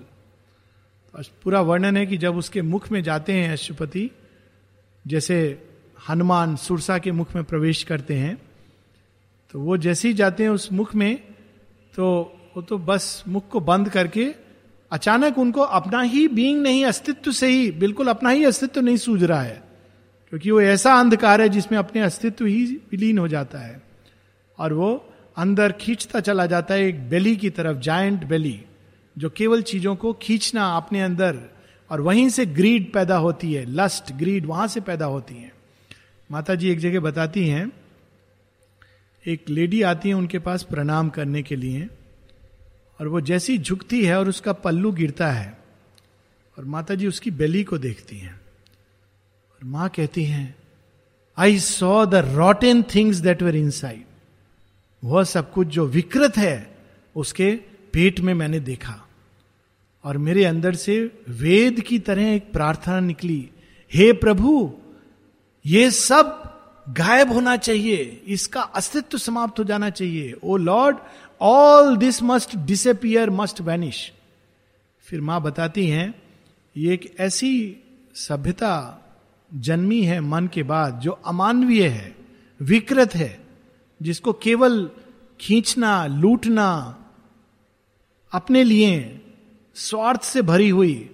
[1.44, 4.12] पूरा वर्णन है कि जब उसके मुख में जाते हैं अशुपति
[5.08, 5.68] जैसे
[6.10, 8.42] हनुमान सुरसा के मुख में प्रवेश करते हैं
[9.52, 11.16] तो वो जैसे ही जाते हैं उस मुख में
[11.96, 14.36] तो वो तो बस मुख को बंद करके
[14.92, 19.24] अचानक उनको अपना ही बीइंग नहीं, अस्तित्व से ही, बिल्कुल अपना ही अस्तित्व नहीं सूझ
[19.24, 19.64] रहा है
[20.30, 23.82] क्योंकि वो ऐसा अंधकार है जिसमें अपने अस्तित्व ही विलीन हो जाता है
[24.60, 28.60] और वो अंदर खींचता चला जाता है एक बेली की तरफ़ जायंट बेली
[29.16, 31.38] जो केवल चीज़ों को खींचना अपने अंदर,
[31.92, 35.52] और वहीं से ग्रीड पैदा होती है लस्ट ग्रीड वहाँ से पैदा होती है।
[36.30, 37.72] माता जी एक जगह बताती हैं,
[39.26, 41.88] एक लेडी आती है उनके पास प्रणाम करने के लिए,
[43.00, 45.58] और वो जैसी झुकती है और उसका पल्लू गिरता है,
[46.58, 50.56] और माता जी उसकी बेली को देखती हैं। और माँ कहती हैं
[51.38, 54.04] I saw the rotten things that were inside
[55.04, 56.78] वह सब कुछ जो विकृत है,
[57.16, 57.52] उसके
[57.94, 59.08] पेट में मैंने देखा।
[60.04, 63.50] और मेरे अंदर से वेद की तरह एक प्रार्थना निकली,
[63.94, 64.74] हे प्रभु,
[65.66, 66.44] ये सब
[66.90, 70.98] गायब होना चाहिए, इसका अस्तित्व समाप्त हो जाना चाहिए। O lord,
[71.42, 74.14] all this must disappear, must vanish.
[75.02, 76.14] फिर माँ बताती हैं,
[76.78, 77.78] ये एक ऐसी
[78.16, 79.04] सभ्यता
[79.54, 82.16] जन्मी है मन के बाद, जो अमानवीय है,
[82.62, 83.47] विकृत है।
[84.02, 84.90] जिसको केवल
[85.42, 87.00] खींचना, लूटना,
[88.32, 89.22] अपने लिए
[89.76, 91.10] स्वार्थ से भरी हुई,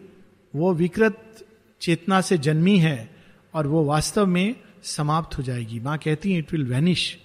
[0.56, 1.46] वो विकृत
[1.82, 3.15] चेतना से जन्मी है
[3.54, 7.19] और वो वास्तव में समाप्त हो जाएगी। माँ कहती है इट विल वैनिश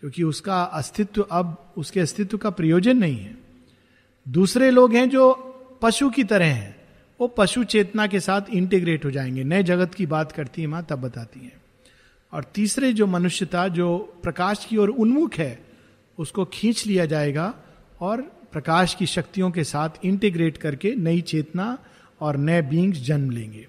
[0.00, 3.36] क्योंकि उसका अस्तित्व अब, उसके अस्तित्व का प्रयोजन नहीं है।
[4.28, 5.34] दूसरे लोग हैं जो
[5.82, 6.76] पशु की तरह हैं,
[7.20, 10.86] वो पशु चेतना के साथ इंटीग्रेट हो जाएँगे। नए जगत की बात करती है माँ,
[10.88, 11.57] तब बताती है।
[12.32, 15.64] और तीसरे जो मनुष्यता, जो प्रकाश की ओर उन्मुख है,
[16.18, 17.54] उसको खींच लिया जाएगा
[18.00, 18.20] और
[18.52, 21.78] प्रकाश की शक्तियों के साथ इंटीग्रेट करके नई चेतना
[22.20, 23.66] और नए बींग्स जन्म लेंगे।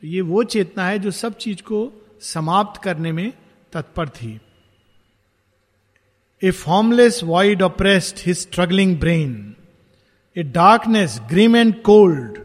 [0.00, 3.32] तो ये वो चेतना है जो सब चीज़ को समाप्त करने में
[3.72, 4.40] तत्पर थी।
[6.42, 9.54] A formless void oppressed his struggling brain
[10.36, 12.38] a darkness grim and cold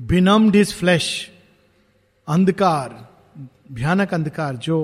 [0.00, 1.30] benumbed his flesh
[2.28, 3.11] अंधकार
[3.72, 4.78] भयानक अंधकार जो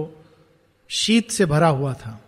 [0.91, 2.21] शीत से भरा हुआ था।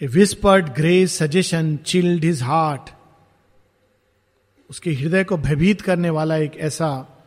[0.00, 2.90] A whispered grey suggestion chilled his heart
[4.70, 7.18] उसके हृदय को भयभीत करने वाला एक ऐसा,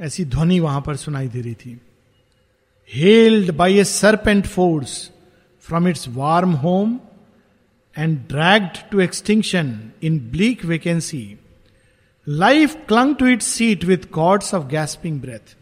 [0.00, 1.80] ऐसी ध्वनि वहाँ पर सुनाई दे रही थी।
[2.90, 5.10] Held by a serpent force
[5.60, 7.00] from its warm home
[7.98, 11.38] and dragged to extinction in bleak vacancy
[12.28, 15.56] life clung to it seat with cords of gasping breath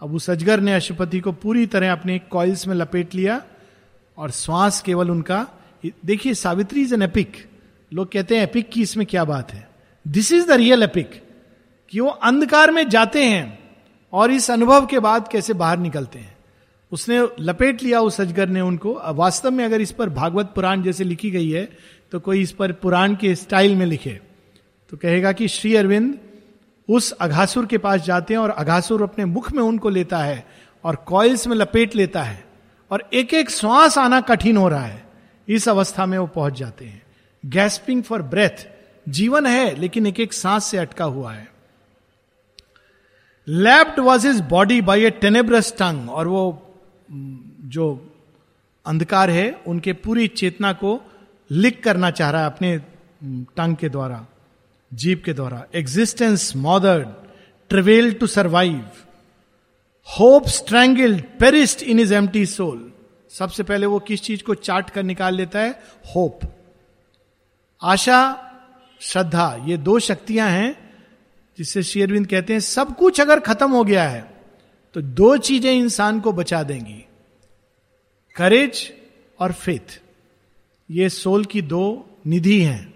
[0.00, 3.42] अब उस अजगर ने अशुपति को पूरी तरह अपने कॉइल्स में लपेट लिया
[4.18, 5.46] और श्वास केवल उनका
[6.06, 7.32] देखिए सावित्री इज़ एन एपिक
[7.92, 9.68] लोग कहते हैं एपिक की इसमें क्या बात है?
[10.08, 11.22] This is the real epic
[11.90, 13.58] कि वो अंधकार में जाते हैं
[14.12, 16.36] और इस अनुभव के बाद कैसे बाहर निकलते हैं।
[16.92, 21.04] उसने लपेट लिया उस अजगर ने उनको। वास्तव में अगर इस पर भागवत पुराण जैसे
[21.04, 21.68] लिखी गई है
[22.12, 24.20] तो कोई इस पर पुराण के स्टाइल में लिखे
[24.90, 26.18] तो कहेगा कि श्री अरविंद
[26.88, 30.46] उस अघासुर के पास जाते हैं और अघासुर अपने मुख में उनको लेता है
[30.84, 32.44] और कॉइल्स में लपेट लेता है
[32.90, 35.04] और एक एक श्वास आना कठिन हो रहा है।
[35.48, 37.02] इस अवस्था में वो पहुँच जाते हैं।
[37.46, 38.66] गैस्पिंग फॉर ब्रेथ
[39.08, 41.48] जीवन है, लेकिन एक एक सांस से अटका हुआ है।
[43.48, 46.62] Lapped was his body by a tenebrous tongue और वो
[47.60, 48.14] जो
[48.86, 51.00] अंधकार है, उनके पूरी चेतना को
[51.50, 52.78] लिक करना चाह रहा है अपने
[53.56, 54.26] टंग के द्वारा।
[54.92, 57.08] जीव के द्वारा। Existence smothered
[57.70, 58.90] travailed to survive
[60.08, 62.92] hope strangled perished in his empty soul
[63.30, 65.70] सबसे पहले वो किस चीज़ को चाट कर निकाल लेता है?
[66.16, 66.40] होप
[67.82, 68.20] आशा,
[69.00, 70.74] श्रद्धा, ये दो शक्तियाँ हैं
[71.58, 74.24] जिससे शेयरविंद कहते हैं, सब कुछ अगर खत्म हो गया है
[74.94, 77.04] तो दो चीज़ें इंसान को बचा देंगी।
[78.36, 78.92] करेज
[79.38, 80.00] और फेथ
[80.90, 81.84] ये सोल की दो
[82.26, 82.95] निधि हैं।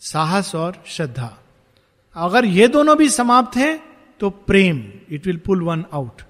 [0.00, 1.36] साहस और श्रद्धा।
[2.16, 3.82] अगर ये दोनों भी समाप्त हैं
[4.20, 6.22] तो प्रेम it will pull one out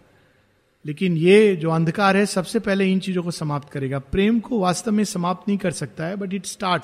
[0.84, 4.92] लेकिन ये जो अंधकार है, सबसे पहले इन चीज़ों को समाप्त करेगा। प्रेम को वास्तव
[4.92, 6.82] में समाप्त नहीं कर सकता है but it start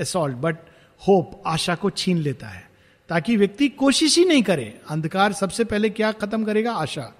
[0.00, 0.56] assault but
[1.02, 2.70] hope आशा को छीन लेता है,
[3.10, 6.72] ताकि व्यक्ति कोशिश ही नहीं करे। अंधकार सबसे पहले क्या खत्म करेगा?
[6.72, 7.12] आशा।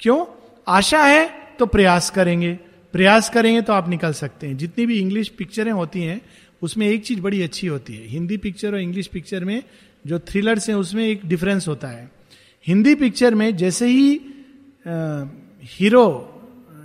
[0.00, 0.24] क्यों?
[0.68, 1.28] आशा है
[1.58, 2.52] तो प्रयास करेंगे।
[2.92, 6.20] प्रयास करेंगे तो आप निकल सकते हैं। जितनी भी इंग्लिश पिक्चरें होती हैं
[6.62, 9.62] उसमें एक चीज़ बड़ी अच्छी होती है। हिंदी पिक्चर और इंग्लिश पिक्चर में
[10.04, 12.10] जो थ्रिलर्स हैं, उसमें एक डिफरेंस होता है।
[12.66, 14.20] हिंदी पिक्चर में जैसे ही
[15.64, 16.06] हीरो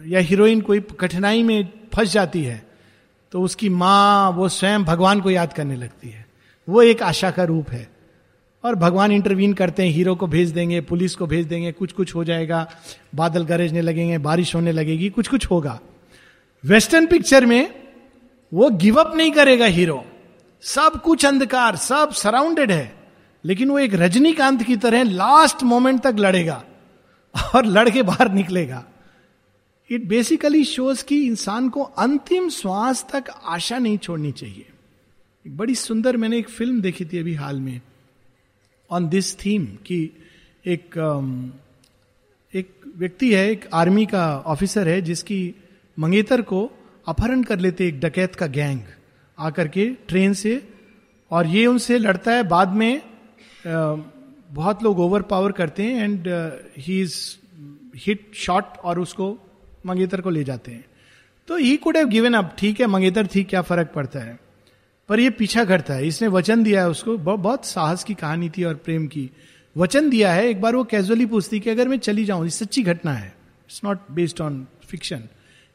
[0.08, 2.64] या हीरोइन कोई कठिनाई में फंस जाती है
[3.32, 6.26] तो उसकी माँ, वो स्वयं भगवान को याद करने लगती है।
[6.68, 7.88] वो एक आशा का रूप है।
[8.64, 12.14] और भगवान इंटरवीन करते हैं, हीरो को भेज देंगे, पुलिस को भेज देंगे कुछ कुछ
[12.16, 12.68] हो जाएगा,
[13.16, 15.80] बादल गरजने लगेंगे, बारिश होने लगेगी कुछ कुछ होगा।
[16.64, 17.85] वेस्टर्न पिक्चर में
[18.54, 20.06] वो गिव अप नहीं करेगा हीरो
[20.62, 22.96] सब कुछ अंधकार सब सराउंडेड है.
[23.46, 26.64] लेकिन वो एक रजनीकांत की तरह लास्ट मोमेंट तक लड़ेगा
[27.56, 28.86] और लड़के बाहर निकलेगा.
[29.92, 34.66] इट बेसिकली शोज़ कि इंसान को अंतिम श्वास तक आशा नहीं छोड़नी चाहिए.
[35.48, 37.82] एक बड़ी सुंदर मैंने एक फ़िल्म देखी थी अभी हाल में
[38.92, 40.10] ऑन दिस थीम कि
[40.66, 41.60] एक um,
[42.56, 45.56] एक व्यक्ति है एक आर्मी का ऑफिसर है जिसकी
[46.00, 46.72] मंगेतर को
[47.08, 48.80] अपहरण कर लेते एक डकैत का गैंग
[49.38, 50.62] आकर के ट्रेन से।
[51.32, 53.02] और ये उनसे लड़ता है, बाद में
[54.52, 56.28] बहुत लोग ओवर पावर करते हैं and
[56.78, 57.16] he is
[57.98, 59.32] hit shot और उसको
[59.86, 60.86] मंगेतर को ले जाते हैं।
[61.48, 64.40] तो he could have given up ठीक है, मंगेतर थी, क्या फ़र्क पड़ता है?
[65.10, 68.64] पर ये पीछा करता है, इसने वचन दिया है उसको बहुत साहस की कहानी थी
[68.64, 69.30] और प्रेम की।
[69.76, 73.14] वचन दिया है, एक बार वो कैजुअली पूछती कि अगर मैं चली जाऊँ सच्ची घटना
[73.14, 75.24] है it's not based on fiction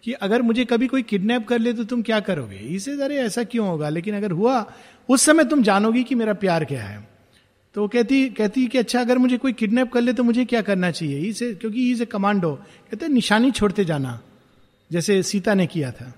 [0.05, 2.57] कि अगर मुझे कभी कोई किडनैप कर ले तो तुम क्या करोगे?
[2.57, 3.89] इसे अरे ऐसा क्यों होगा?
[3.89, 4.73] लेकिन अगर हुआ,
[5.09, 7.09] उस समय तुम जानोगी कि मेरा प्यार क्या है।
[7.75, 10.91] तो कहती कहती कि अच्छा अगर मुझे कोई किडनैप कर ले तो मुझे क्या करना
[10.91, 11.19] चाहिए?
[11.21, 14.19] इसे क्योंकि इसे कमांडो कहते निशानी छोड़ते जाना,
[14.91, 16.13] जैसे सीता ने किया था।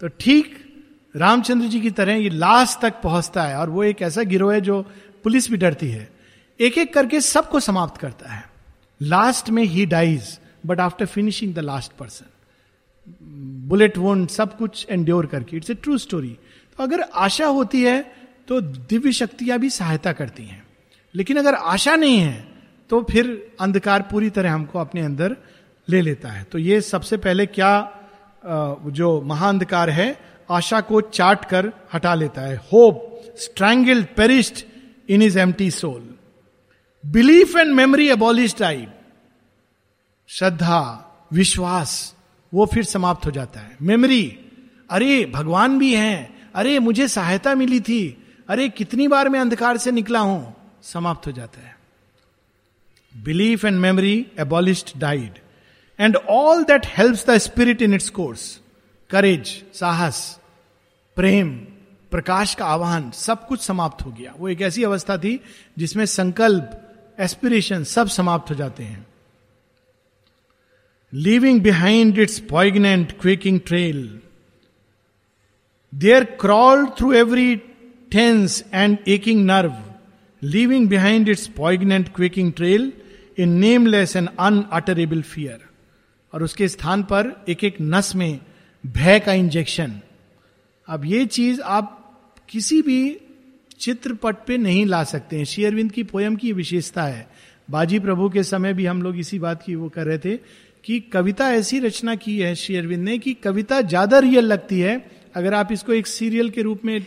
[0.00, 0.56] तो ठीक
[1.14, 4.60] रामचंद्र जी की तरह ये लास्ट तक पहुँचता है, और वो एक ऐसा गिरोह है
[4.60, 4.82] जो
[5.24, 6.08] पुलिस भी डरती है।
[6.60, 8.44] एक एक करके सबको समाप्त करता है।
[9.00, 12.26] लास्ट में he dies but after finishing the last person
[13.68, 16.36] bullet one सब कुछ एंड्योर करके। इट्स ए ट्रू स्टोरी
[16.78, 18.00] तो अगर आशा होती है
[18.48, 20.62] तो दिव्य शक्तियाँ भी सहायता करती हैं।
[21.14, 22.48] लेकिन अगर आशा नहीं है
[22.90, 23.26] तो फिर
[23.60, 25.36] अंधकार पूरी तरह हमको अपने अंदर
[25.88, 27.72] ले लेता है। तो ये सबसे पहले क्या
[28.42, 30.16] जो महाअंधकार है,
[30.50, 34.64] आशा को चाट कर हटा लेता है। Hope strangled perished
[35.08, 36.08] in his empty soul
[37.04, 38.88] belief and memory abolished died
[40.28, 40.80] श्रद्धा
[41.32, 41.92] विश्वास
[42.52, 44.38] वो फिर समाप्त हो जाता है। मेमोरी,
[44.90, 49.90] अरे भगवान भी हैं, अरे मुझे सहायता मिली थी, अरे कितनी बार मैं अंधकार से
[49.90, 51.76] निकला हूँ, समाप्त हो जाता है।
[53.14, 55.38] Belief and memory abolished died
[55.98, 58.60] and all that helped the spirit in its course
[59.10, 60.40] courage साहस
[61.16, 61.50] प्रेम
[62.10, 65.40] प्रकाश का आह्वान सब कुछ समाप्त हो गया वो एक ऐसी अवस्था थी
[65.78, 69.06] जिसमें संकल्प एस्पिरेशन सब समाप्त हो जाते हैं।
[71.14, 74.20] Leaving behind its poignant quivering trail
[75.94, 77.56] they crawl through every
[78.10, 79.74] tense and aching nerve
[80.44, 82.84] leaving behind its poignant quaking trail
[83.38, 85.58] a nameless and unutterable fear.
[86.32, 88.40] और उसके स्थान पर एक एक नस में
[88.86, 90.00] भय का इंजेक्शन
[90.88, 92.16] अब ये चीज़ आप
[92.48, 93.20] किसी भी
[93.80, 97.30] चित्रपट पे नहीं ला सकते हैं। शेयरविंद की पोयम की विशेषता है।
[97.70, 100.38] बाजी प्रभु के समय भी हम लोग इसी बात की वो कर रहे थे
[100.84, 105.54] कि कविता ऐसी रचना की है शेयरविंद ने कि कविता ज़्यादा रियल लगती है। अगर
[105.54, 107.06] आप इसको एक सीरियल के रूप में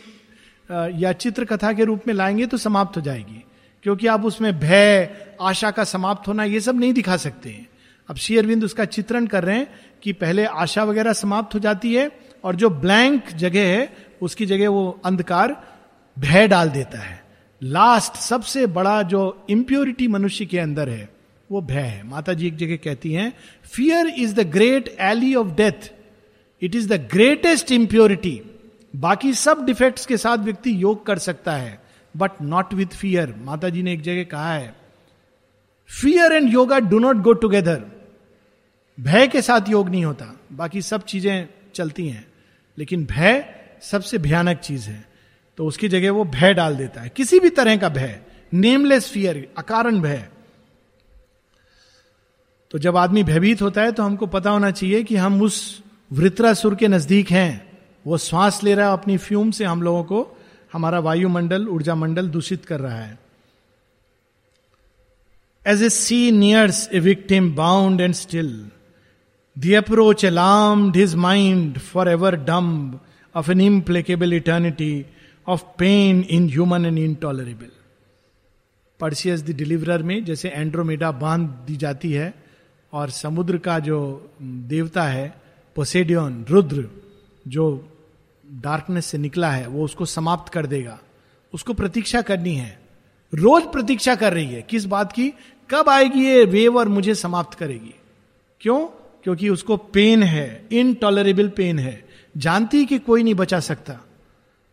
[0.98, 3.44] या चित्र कथा के रूप में लाएँगे तो समाप्त हो जाएगी।
[3.82, 5.08] क्योंकि आप उसमें भय,
[5.40, 7.66] आशा का समाप्त होना ये सब नहीं दिखा सकते हैं।
[8.08, 9.66] अब श्री अरविंद उसका चित्रण कर रहे हैं
[10.02, 12.10] कि पहले आशा वगैरह समाप्त हो जाती है
[12.44, 15.56] और जो ब्लैंक जगह है, उसकी जगह वो अंधकार,
[16.16, 17.22] भय डाल देता है।
[17.62, 21.08] लास्ट सबसे बड़ा जो इंप्योरिटी मनुष्य के अंदर है
[21.50, 23.32] वो भय है। माता जी एक जगह कहती हैं
[23.64, 25.92] fear is the great ally of death
[26.62, 28.40] it is the greatest impurity
[28.94, 31.78] बाकी सब डिफेक्ट्स के साथ व्यक्ति योग कर सकता है
[32.14, 34.74] बट नॉट विथ फियर माता जी ने एक जगह कहा है
[35.90, 37.82] fear and yoga do not go together
[38.98, 42.26] भय के साथ योग नहीं होता। बाकी सब चीज़ें चलती हैं,
[42.78, 43.44] लेकिन भय
[43.82, 45.04] सबसे भयानक चीज़ है।
[45.58, 48.20] तो उसकी जगह वो भय डाल देता है। किसी भी तरह का भय
[48.52, 50.28] नेमलेस फियर अकारण भय
[52.74, 55.82] तो जब आदमी भयभीत होता है तो हमको पता होना चाहिए कि हम उस
[56.12, 60.36] वृत्रासुर के नज़दीक हैं। वो श्वास ले रहा है, अपनी फ्यूम से हम लोगों को
[60.72, 63.18] हमारा वायुमंडल, ऊर्जा मंडल दूषित कर रहा है।
[65.66, 68.52] As a sea nears a victim bound and still
[69.56, 73.00] the approach alarmed his mind for ever dumb
[73.34, 75.04] of an implacable eternity
[75.46, 77.70] of pain inhuman and intolerable
[79.00, 82.43] Perseus the में, जैसे एंड्रोमेडा बाँध दी जाती है
[82.94, 85.34] और समुद्र का जो देवता है
[85.76, 86.88] पोसेडियन रुद्र,
[87.48, 87.88] जो
[88.52, 90.98] डार्कनेस से निकला है, वो उसको समाप्त कर देगा।
[91.54, 92.80] उसको प्रतीक्षा करनी है।
[93.34, 95.32] रोज प्रतीक्षा कर रही है। किस बात की?
[95.70, 97.94] कब आएगी ये वेव और मुझे समाप्त करेगी?
[98.60, 98.86] क्यों?
[99.24, 103.98] क्योंकि उसको पेन है। इनटॉलरेबल पेन है। जानती कि कोई नहीं बचा सकता।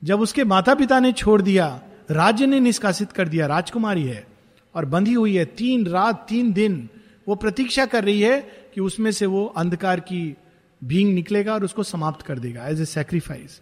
[0.03, 1.81] जब उसके माता पिता ने छोड़ दिया,
[2.11, 4.27] राज्य ने निष्कासित कर दिया, राजकुमारी है,
[4.75, 6.89] और बंधी हुई है, तीन रात, तीन दिन
[7.31, 8.39] वो प्रतीक्षा कर रही है
[8.73, 10.35] कि उसमें से वो अंधकार की
[10.83, 13.61] बींग निकलेगा और उसको समाप्त कर देगा as a sacrifice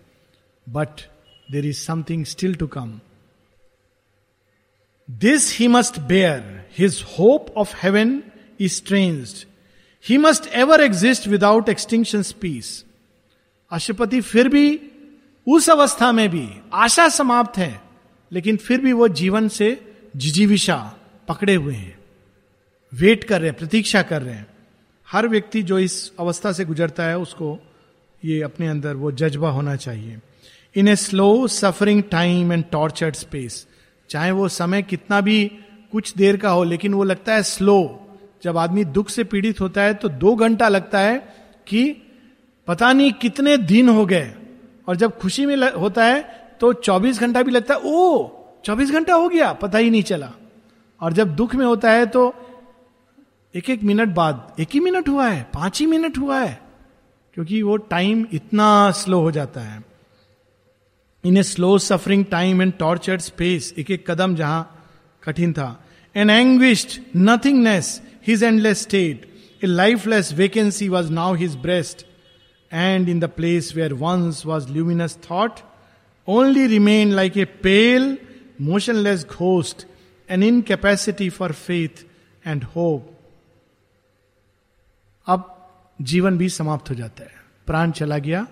[0.70, 1.02] but
[1.52, 3.00] there is something still to come
[5.10, 8.24] this he must bear his hope of heaven
[8.60, 9.46] is estranged
[10.10, 12.86] he must ever exist without extinction peace
[13.72, 14.82] Ashwapati फिर भी
[15.48, 17.82] उस अवस्था में भी आशा समाप्त है,
[18.32, 20.96] लेकिन फिर भी वो जीवन से जिजीविशा
[21.28, 21.99] पकड़े हुए हैं।
[22.92, 24.48] वेट कर रहे हैं, प्रतीक्षा कर रहे हैं।
[25.08, 27.58] हर व्यक्ति जो इस अवस्था से गुजरता है, उसको
[28.24, 30.18] ये अपने अंदर वो जज्बा होना चाहिए।
[30.76, 33.66] In a slow suffering time and tortured space,
[34.10, 35.46] चाहे वो समय कितना भी
[35.92, 38.06] कुछ देर का हो, लेकिन वो लगता है स्लो।
[38.44, 41.18] जब आदमी दुख से पीड़ित होता है तो दो घंटा लगता है
[41.68, 41.90] कि
[42.68, 44.34] पता नहीं कितने दिन हो गए,
[44.88, 46.22] और जब खुशी में होता है
[46.60, 48.28] तो 24 घंटा भी लगता है ओ
[48.66, 50.32] 24 घंटा हो गया, पता ही नहीं चला।
[51.02, 52.34] और जब दुख में होता है तो
[53.56, 56.60] एक एक मिनट बाद एक ही मिनट हुआ है पाँच ही मिनट हुआ है,
[57.36, 59.84] क्योंकि वो टाइम इतना स्लो हो जाता है।
[61.24, 64.62] In a slow suffering time and tortured space एक एक कदम जहाँ
[65.24, 65.84] कठिन था।
[66.16, 69.28] An anguished nothingness his endless state
[69.62, 72.06] a lifeless vacancy was now his breast
[72.72, 75.60] and in the place where once was luminous thought
[76.28, 78.18] only remain like a pale
[78.62, 79.86] motionless ghost
[80.30, 82.06] an incapacity for faith
[82.46, 83.16] and hope
[85.30, 87.32] अब जीवन भी समाप्त हो जाता है।
[87.66, 88.48] प्राण चला गया,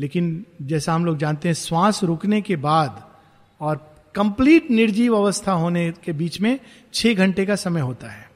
[0.00, 3.08] लेकिन जैसा हम लोग जानते हैं, श्वास रुकने के बाद
[3.60, 6.60] और कंप्लीट निर्जीव अवस्था होने के बीच में
[6.94, 8.30] छह घंटे का समय होता है।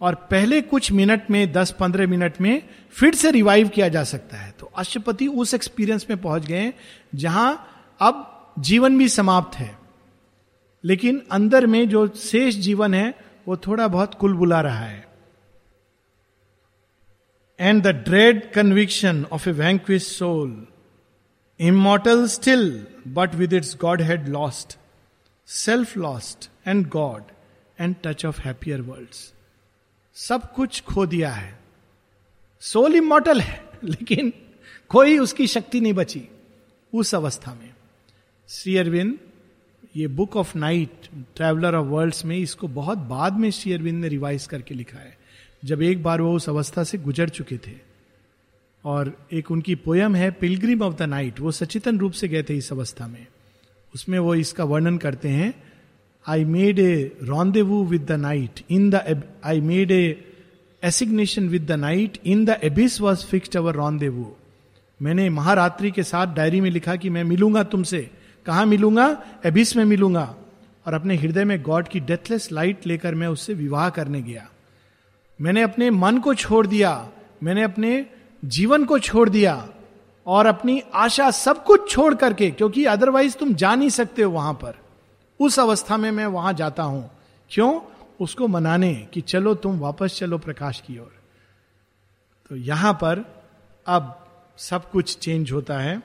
[0.00, 4.36] और पहले कुछ मिनट में, दस पंद्रह मिनट में फिर से रिवाइव किया जा सकता
[4.36, 6.72] है। तो अष्टपति उस एक्सपीरियंस में पहुँच गए
[7.14, 7.68] जहाँ
[8.00, 9.78] अब जीवन भी समाप्त है।
[10.84, 13.14] लेकिन अंदर में जो शेष जीवन है,
[13.48, 15.15] वो थोड़ा बहुत कुल बुला रहा है।
[17.58, 20.50] And the dread conviction of a vanquished soul,
[21.60, 24.76] immortal still, but with its Godhead lost,
[25.44, 27.24] self lost, and God,
[27.78, 29.32] and touch of happier worlds.
[30.16, 31.58] सब कुछ खो दिया है
[32.62, 34.32] सोल इमोटल है लेकिन
[34.90, 36.22] कोई उसकी शक्ति नहीं बची
[36.92, 37.74] उस अवस्था में
[38.48, 39.18] श्री अरविंद
[39.96, 44.08] ये book of night traveller of worlds में इसको बहुत बाद में श्री अरविंद ने
[44.08, 45.16] रिवाइज करके लिखा है
[45.66, 47.72] जब एक बार वो उस अवस्था से गुजर चुके थे।
[48.84, 52.56] और एक उनकी पोयम है पिलग्रिम ऑफ़ द नाइट वो सचेतन रूप से गए थे
[52.56, 53.26] इस अवस्था में।
[53.94, 55.52] उसमें वो इसका वर्णन करते हैं
[56.26, 60.24] I made a rendezvous with the night in the I made a
[60.82, 64.36] assignation with the night in the abyss was fixed our rendezvous
[65.02, 68.10] मैंने महारात्रि के साथ डायरी में लिखा कि मैं मिलूँगा तुमसे।
[68.46, 69.24] कहा मिलूँगा?
[69.46, 70.36] एबिस में मिलूँगा।
[70.86, 74.48] और अपने हृदय में गॉड की डेथलेस लाइट लेकर मैं उससे विवाह करने गया।
[75.40, 77.08] मैंने अपने मन को छोड़ दिया,
[77.42, 78.06] मैंने अपने
[78.44, 79.68] जीवन को छोड़ दिया
[80.26, 84.54] और अपनी आशा सब कुछ छोड़ करके, क्योंकि अदरवाइज़ तुम जा नहीं सकते हो वहाँ
[84.54, 84.74] पर।
[85.40, 87.10] उस अवस्था में मैं वहाँ जाता हूँ।
[87.50, 87.80] क्यों?
[88.20, 91.14] उसको मनाने कि चलो तुम वापस चलो प्रकाश की ओर।
[92.50, 93.24] तो यहाँ पर
[93.86, 94.26] अब
[94.56, 96.02] सब कुछ चेंज होता है।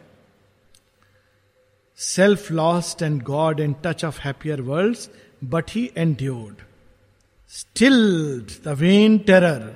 [1.98, 4.98] Self lost and God and touch of happier world
[5.44, 6.56] but he endured
[7.52, 9.76] stilled the vain terror,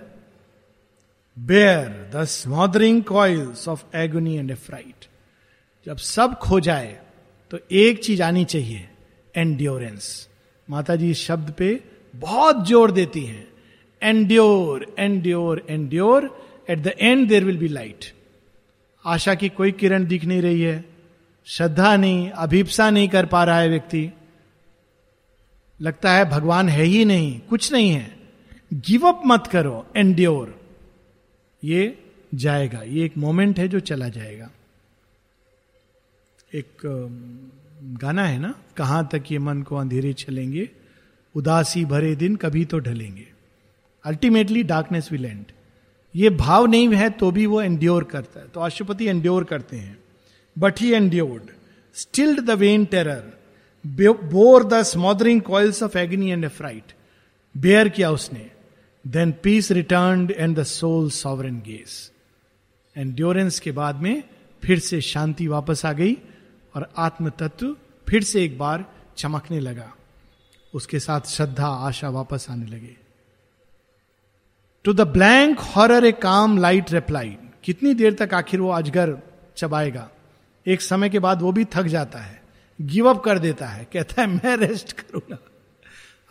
[1.38, 5.08] bear the smothering coils of agony and affright.
[5.88, 6.94] जब सब खो जाए
[7.52, 8.88] तो एक चीज़ आनी चाहिए
[9.36, 10.06] एंड्योरेंस
[10.68, 11.70] माता जी शब्द पे
[12.16, 13.48] बहुत ज़ोर देती हैं।
[14.02, 16.30] Endure endure endure
[16.70, 18.12] at the end there will be light
[19.06, 20.84] आशा की कोई किरण दिख नहीं रही है।
[21.48, 24.10] श्रद्धा नहीं अभिप्सा नहीं कर पा रहा है व्यक्ति।
[25.80, 28.16] लगता है भगवान है ही नहीं, कुछ नहीं है।
[28.74, 30.54] गिव अप मत करो एंड्योर
[31.64, 31.98] ये
[32.34, 34.50] जाएगा, ये एक मोमेंट है जो चला जाएगा।
[36.52, 36.82] एक
[38.02, 40.70] गाना है ना, कहाँ तक ये मन को अंधेरे चलेंगे
[41.36, 43.28] उदासी भरे दिन कभी तो ढलेंगे।
[44.06, 45.46] अल्टीमेटली डार्कनेस विल एंड
[46.16, 49.98] ये भाव नहीं है तो भी वो एंड्योर करता है। तो अशुपति एंड्योर करते हैं।
[50.56, 51.50] But he endured
[51.96, 53.24] stilled the vain terror
[53.86, 56.94] bore the smothering coils of agony and affright
[57.56, 58.50] bear किया उसने
[59.06, 62.12] then peace return and the soul sovereign gaze
[62.96, 64.24] endurance के बाद में
[64.64, 66.18] फिर से शांति वापस आ गई
[66.76, 67.76] और आत्म तत्व
[68.08, 68.86] फिर से एक बार
[69.18, 69.92] चमकने लगा
[70.74, 72.96] उसके साथ श्रद्धा आशा वापस आने लगे
[74.86, 79.18] to the blank horror a calm light reply कितनी देर तक आखिर वो अजगर
[79.58, 80.10] चबाएगा
[80.66, 82.44] एक समय के बाद वो भी थक जाता है
[82.80, 85.38] गिव अप कर देता है, कहता है, मैं रेस्ट करूँगा.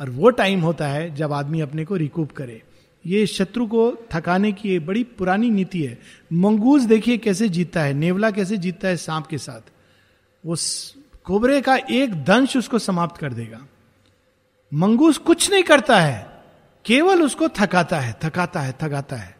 [0.00, 2.62] और वो टाइम होता है जब आदमी अपने को रिकूप करे।
[3.04, 5.98] ये शत्रु को थकाने की बड़ी पुरानी नीति है।
[6.32, 9.70] मंगूज देखिए कैसे जीतता है, नेवला कैसे जीतता है सांप के साथ।
[10.44, 10.56] वो
[11.24, 13.60] कोबरे का एक दंश उसको समाप्त कर देगा।
[14.72, 16.42] मंगूस कुछ नहीं करता है,
[16.84, 19.36] केवल उसको थकाता है थकाता है थकाता है।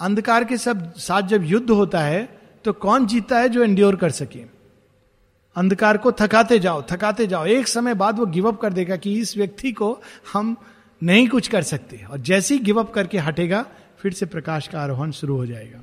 [0.00, 2.22] अंधकार के सब साथ जब युद्ध होता है
[2.64, 4.59] तो कौन जीतता है जो एंड्योर कर सके?
[5.56, 9.36] अंधकार को थकाते जाओ थकाते जाओ। एक समय बाद वो गिवअप कर देगा कि इस
[9.36, 9.92] व्यक्ति को
[10.32, 10.56] हम
[11.02, 13.64] नहीं कुछ कर सकते। और जैसे ही गिवअप करके हटेगा,
[14.00, 15.80] फिर से प्रकाश का आरोहण शुरू हो जाएगा।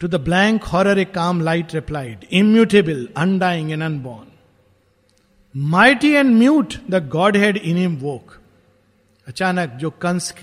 [0.00, 4.32] To the blank horror a calm light replied immutable undying and unborn
[5.54, 8.32] mighty and mute the godhead in him woke
[9.26, 10.34] अचानक जो कंस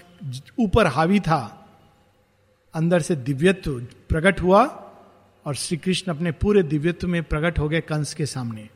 [0.60, 1.68] ऊपर हावी था,
[2.74, 4.64] अंदर से दिव्यत्व प्रकट हुआ
[5.46, 8.68] और श्री कृष्ण अपने पूरे दिव्यत्व में प्रकट हो गए कंस के सामने।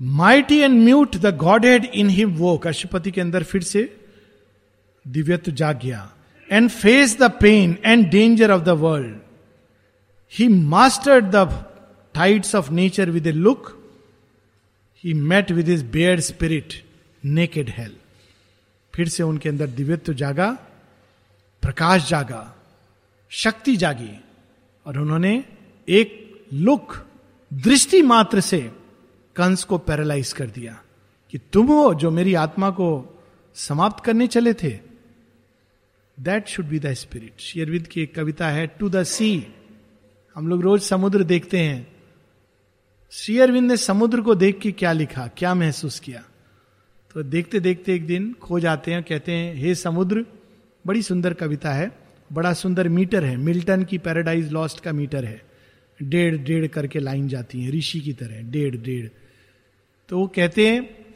[0.00, 1.36] Mighty and mute the
[1.66, 3.82] godhead in him वो अशुपति के अंदर फिर से
[5.06, 6.10] दिव्यत्व जाग गया।
[6.50, 9.16] And face the pain and danger of the world
[10.32, 11.64] he mastered the
[12.14, 13.72] tides of nature with a look
[15.04, 16.82] he met with his bare spirit
[17.24, 17.96] naked hell
[18.94, 20.50] फिर से उनके अंदर दिव्यत्व जागा,
[21.62, 22.54] प्रकाश जागा,
[23.30, 24.08] शक्ति जागी।
[24.86, 25.44] और उन्होंने
[25.88, 27.06] एक लुक
[27.52, 28.72] दृष्टि मात्र से
[29.36, 30.82] कंस को पैरालाइज कर दिया
[31.30, 33.18] कि तुम हो जो मेरी आत्मा को
[33.54, 34.70] समाप्त करने चले थे।
[36.20, 39.46] That should be the spirit share with की एक कविता है टू द सी
[40.34, 41.96] हम लोग रोज समुद्र देखते हैं।
[43.10, 46.24] श्री अरविंद ने समुद्र को देख के क्या लिखा, क्या महसूस किया?
[47.14, 50.26] तो देखते देखते एक दिन खो जाते हैं, कहते हैं, हे समुद्र,
[50.86, 55.42] बड़ी सुंदर कविता है। बड़ा सुंदर मीटर है। मिल्टन की पैराडाइज लॉस्ट का मीटर है।
[56.02, 59.08] डेढ़ डेढ़ करके लाइन जाती है, ऋषि की तरह, डेढ़ डेढ़।
[60.08, 61.06] तो वो कहते हैं,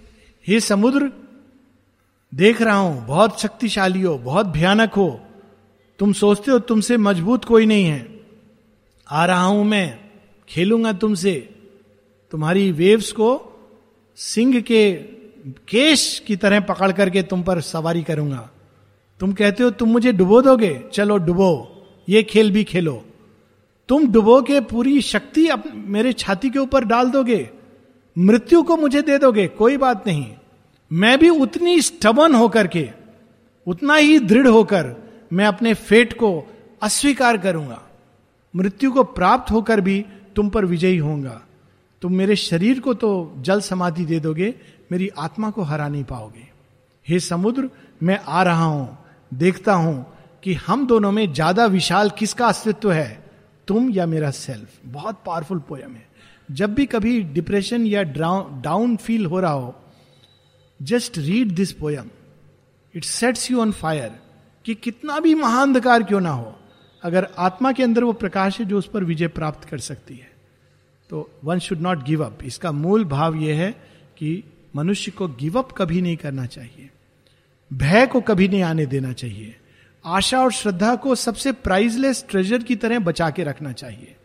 [0.46, 1.12] हे समुद्र,
[2.34, 5.20] देख रहा हूँ, बहुत शक्तिशाली हो, बहुत भयानक हो।
[5.98, 8.20] तुम सोचते हो तुमसे मज़बूत कोई नहीं है।
[9.10, 10.00] आ रहा हूँ मैं,
[10.48, 11.54] खेलूँगा तुमसे।
[12.30, 13.46] तुम्हारी वेव्स को
[14.16, 14.92] सिंह के
[15.68, 18.50] केश की तरह पकड़ करके तुम पर सवारी करूँगा।
[19.20, 20.84] तुम कहते हो तुम मुझे डुबो दोगे?
[20.92, 21.50] चलो डुबो।
[22.08, 23.04] ये खेल भी खेलो।
[23.88, 27.50] तुम डुबो के पूरी शक्ति अप, मेरे छाती के ऊपर डाल दोगे।
[28.16, 30.26] मृत्यु को मुझे दे दोगे कोई बात नहीं।
[30.92, 32.88] मैं भी उतनी स्टबन होकर के
[33.66, 34.94] उतना ही दृढ़ होकर
[35.32, 36.30] मैं अपने फेट को
[36.82, 37.82] अस्वीकार करूँगा।
[38.54, 40.04] मृत्यु को प्राप्त होकर भी
[40.36, 41.40] तुम पर विजयी होऊँगा।
[42.02, 44.54] तुम मेरे शरीर को तो जल समाधि दे दोगे
[44.92, 46.48] मेरी आत्मा को हरा नहीं पाओगे।
[47.06, 47.70] हे समुद्र
[48.02, 48.98] मैं आ रहा हूँ।
[49.32, 50.06] देखता हूँ
[50.44, 53.22] कि हम दोनों में ज़्यादा विशाल किसका अस्तित्व है?
[53.68, 56.08] तुम या मेरा सेल्फ बहुत पावरफुल पोयम है।
[56.48, 59.74] जब भी कभी डिप्रेशन या डाउन फील हो रहा हो
[60.80, 62.10] just read this poem
[62.94, 64.12] it sets you on fire
[64.64, 66.54] कि कितना भी महाअंधकार क्यों ना हो।
[67.02, 70.30] अगर आत्मा के अंदर वो प्रकाश है जो उस पर विजय प्राप्त कर सकती है।
[71.10, 73.70] तो one should not give up इसका मूल भाव यह है
[74.18, 74.42] कि
[74.76, 76.90] मनुष्य को गिव अप कभी नहीं करना चाहिए।
[77.72, 79.56] भय को कभी नहीं आने देना चाहिए।
[80.04, 84.16] आशा और श्रद्धा को सबसे प्राइजलेस ट्रेजर की तरह बचा के रखना चाहिए।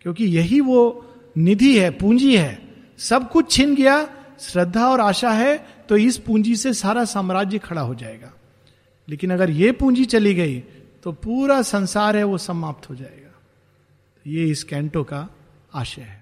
[0.00, 2.62] क्योंकि यही वो निधि है, पूंजी है।
[2.98, 4.08] सब कुछ छिन गया,
[4.40, 8.32] श्रद्धा और आशा है तो इस पूंजी से सारा साम्राज्य खड़ा हो जाएगा।
[9.08, 10.60] लेकिन अगर ये पूंजी चली गई
[11.02, 13.40] तो पूरा संसार है, वो समाप्त हो जाएगा।
[14.26, 15.28] ये इस कैंटो का
[15.74, 16.17] आशय है।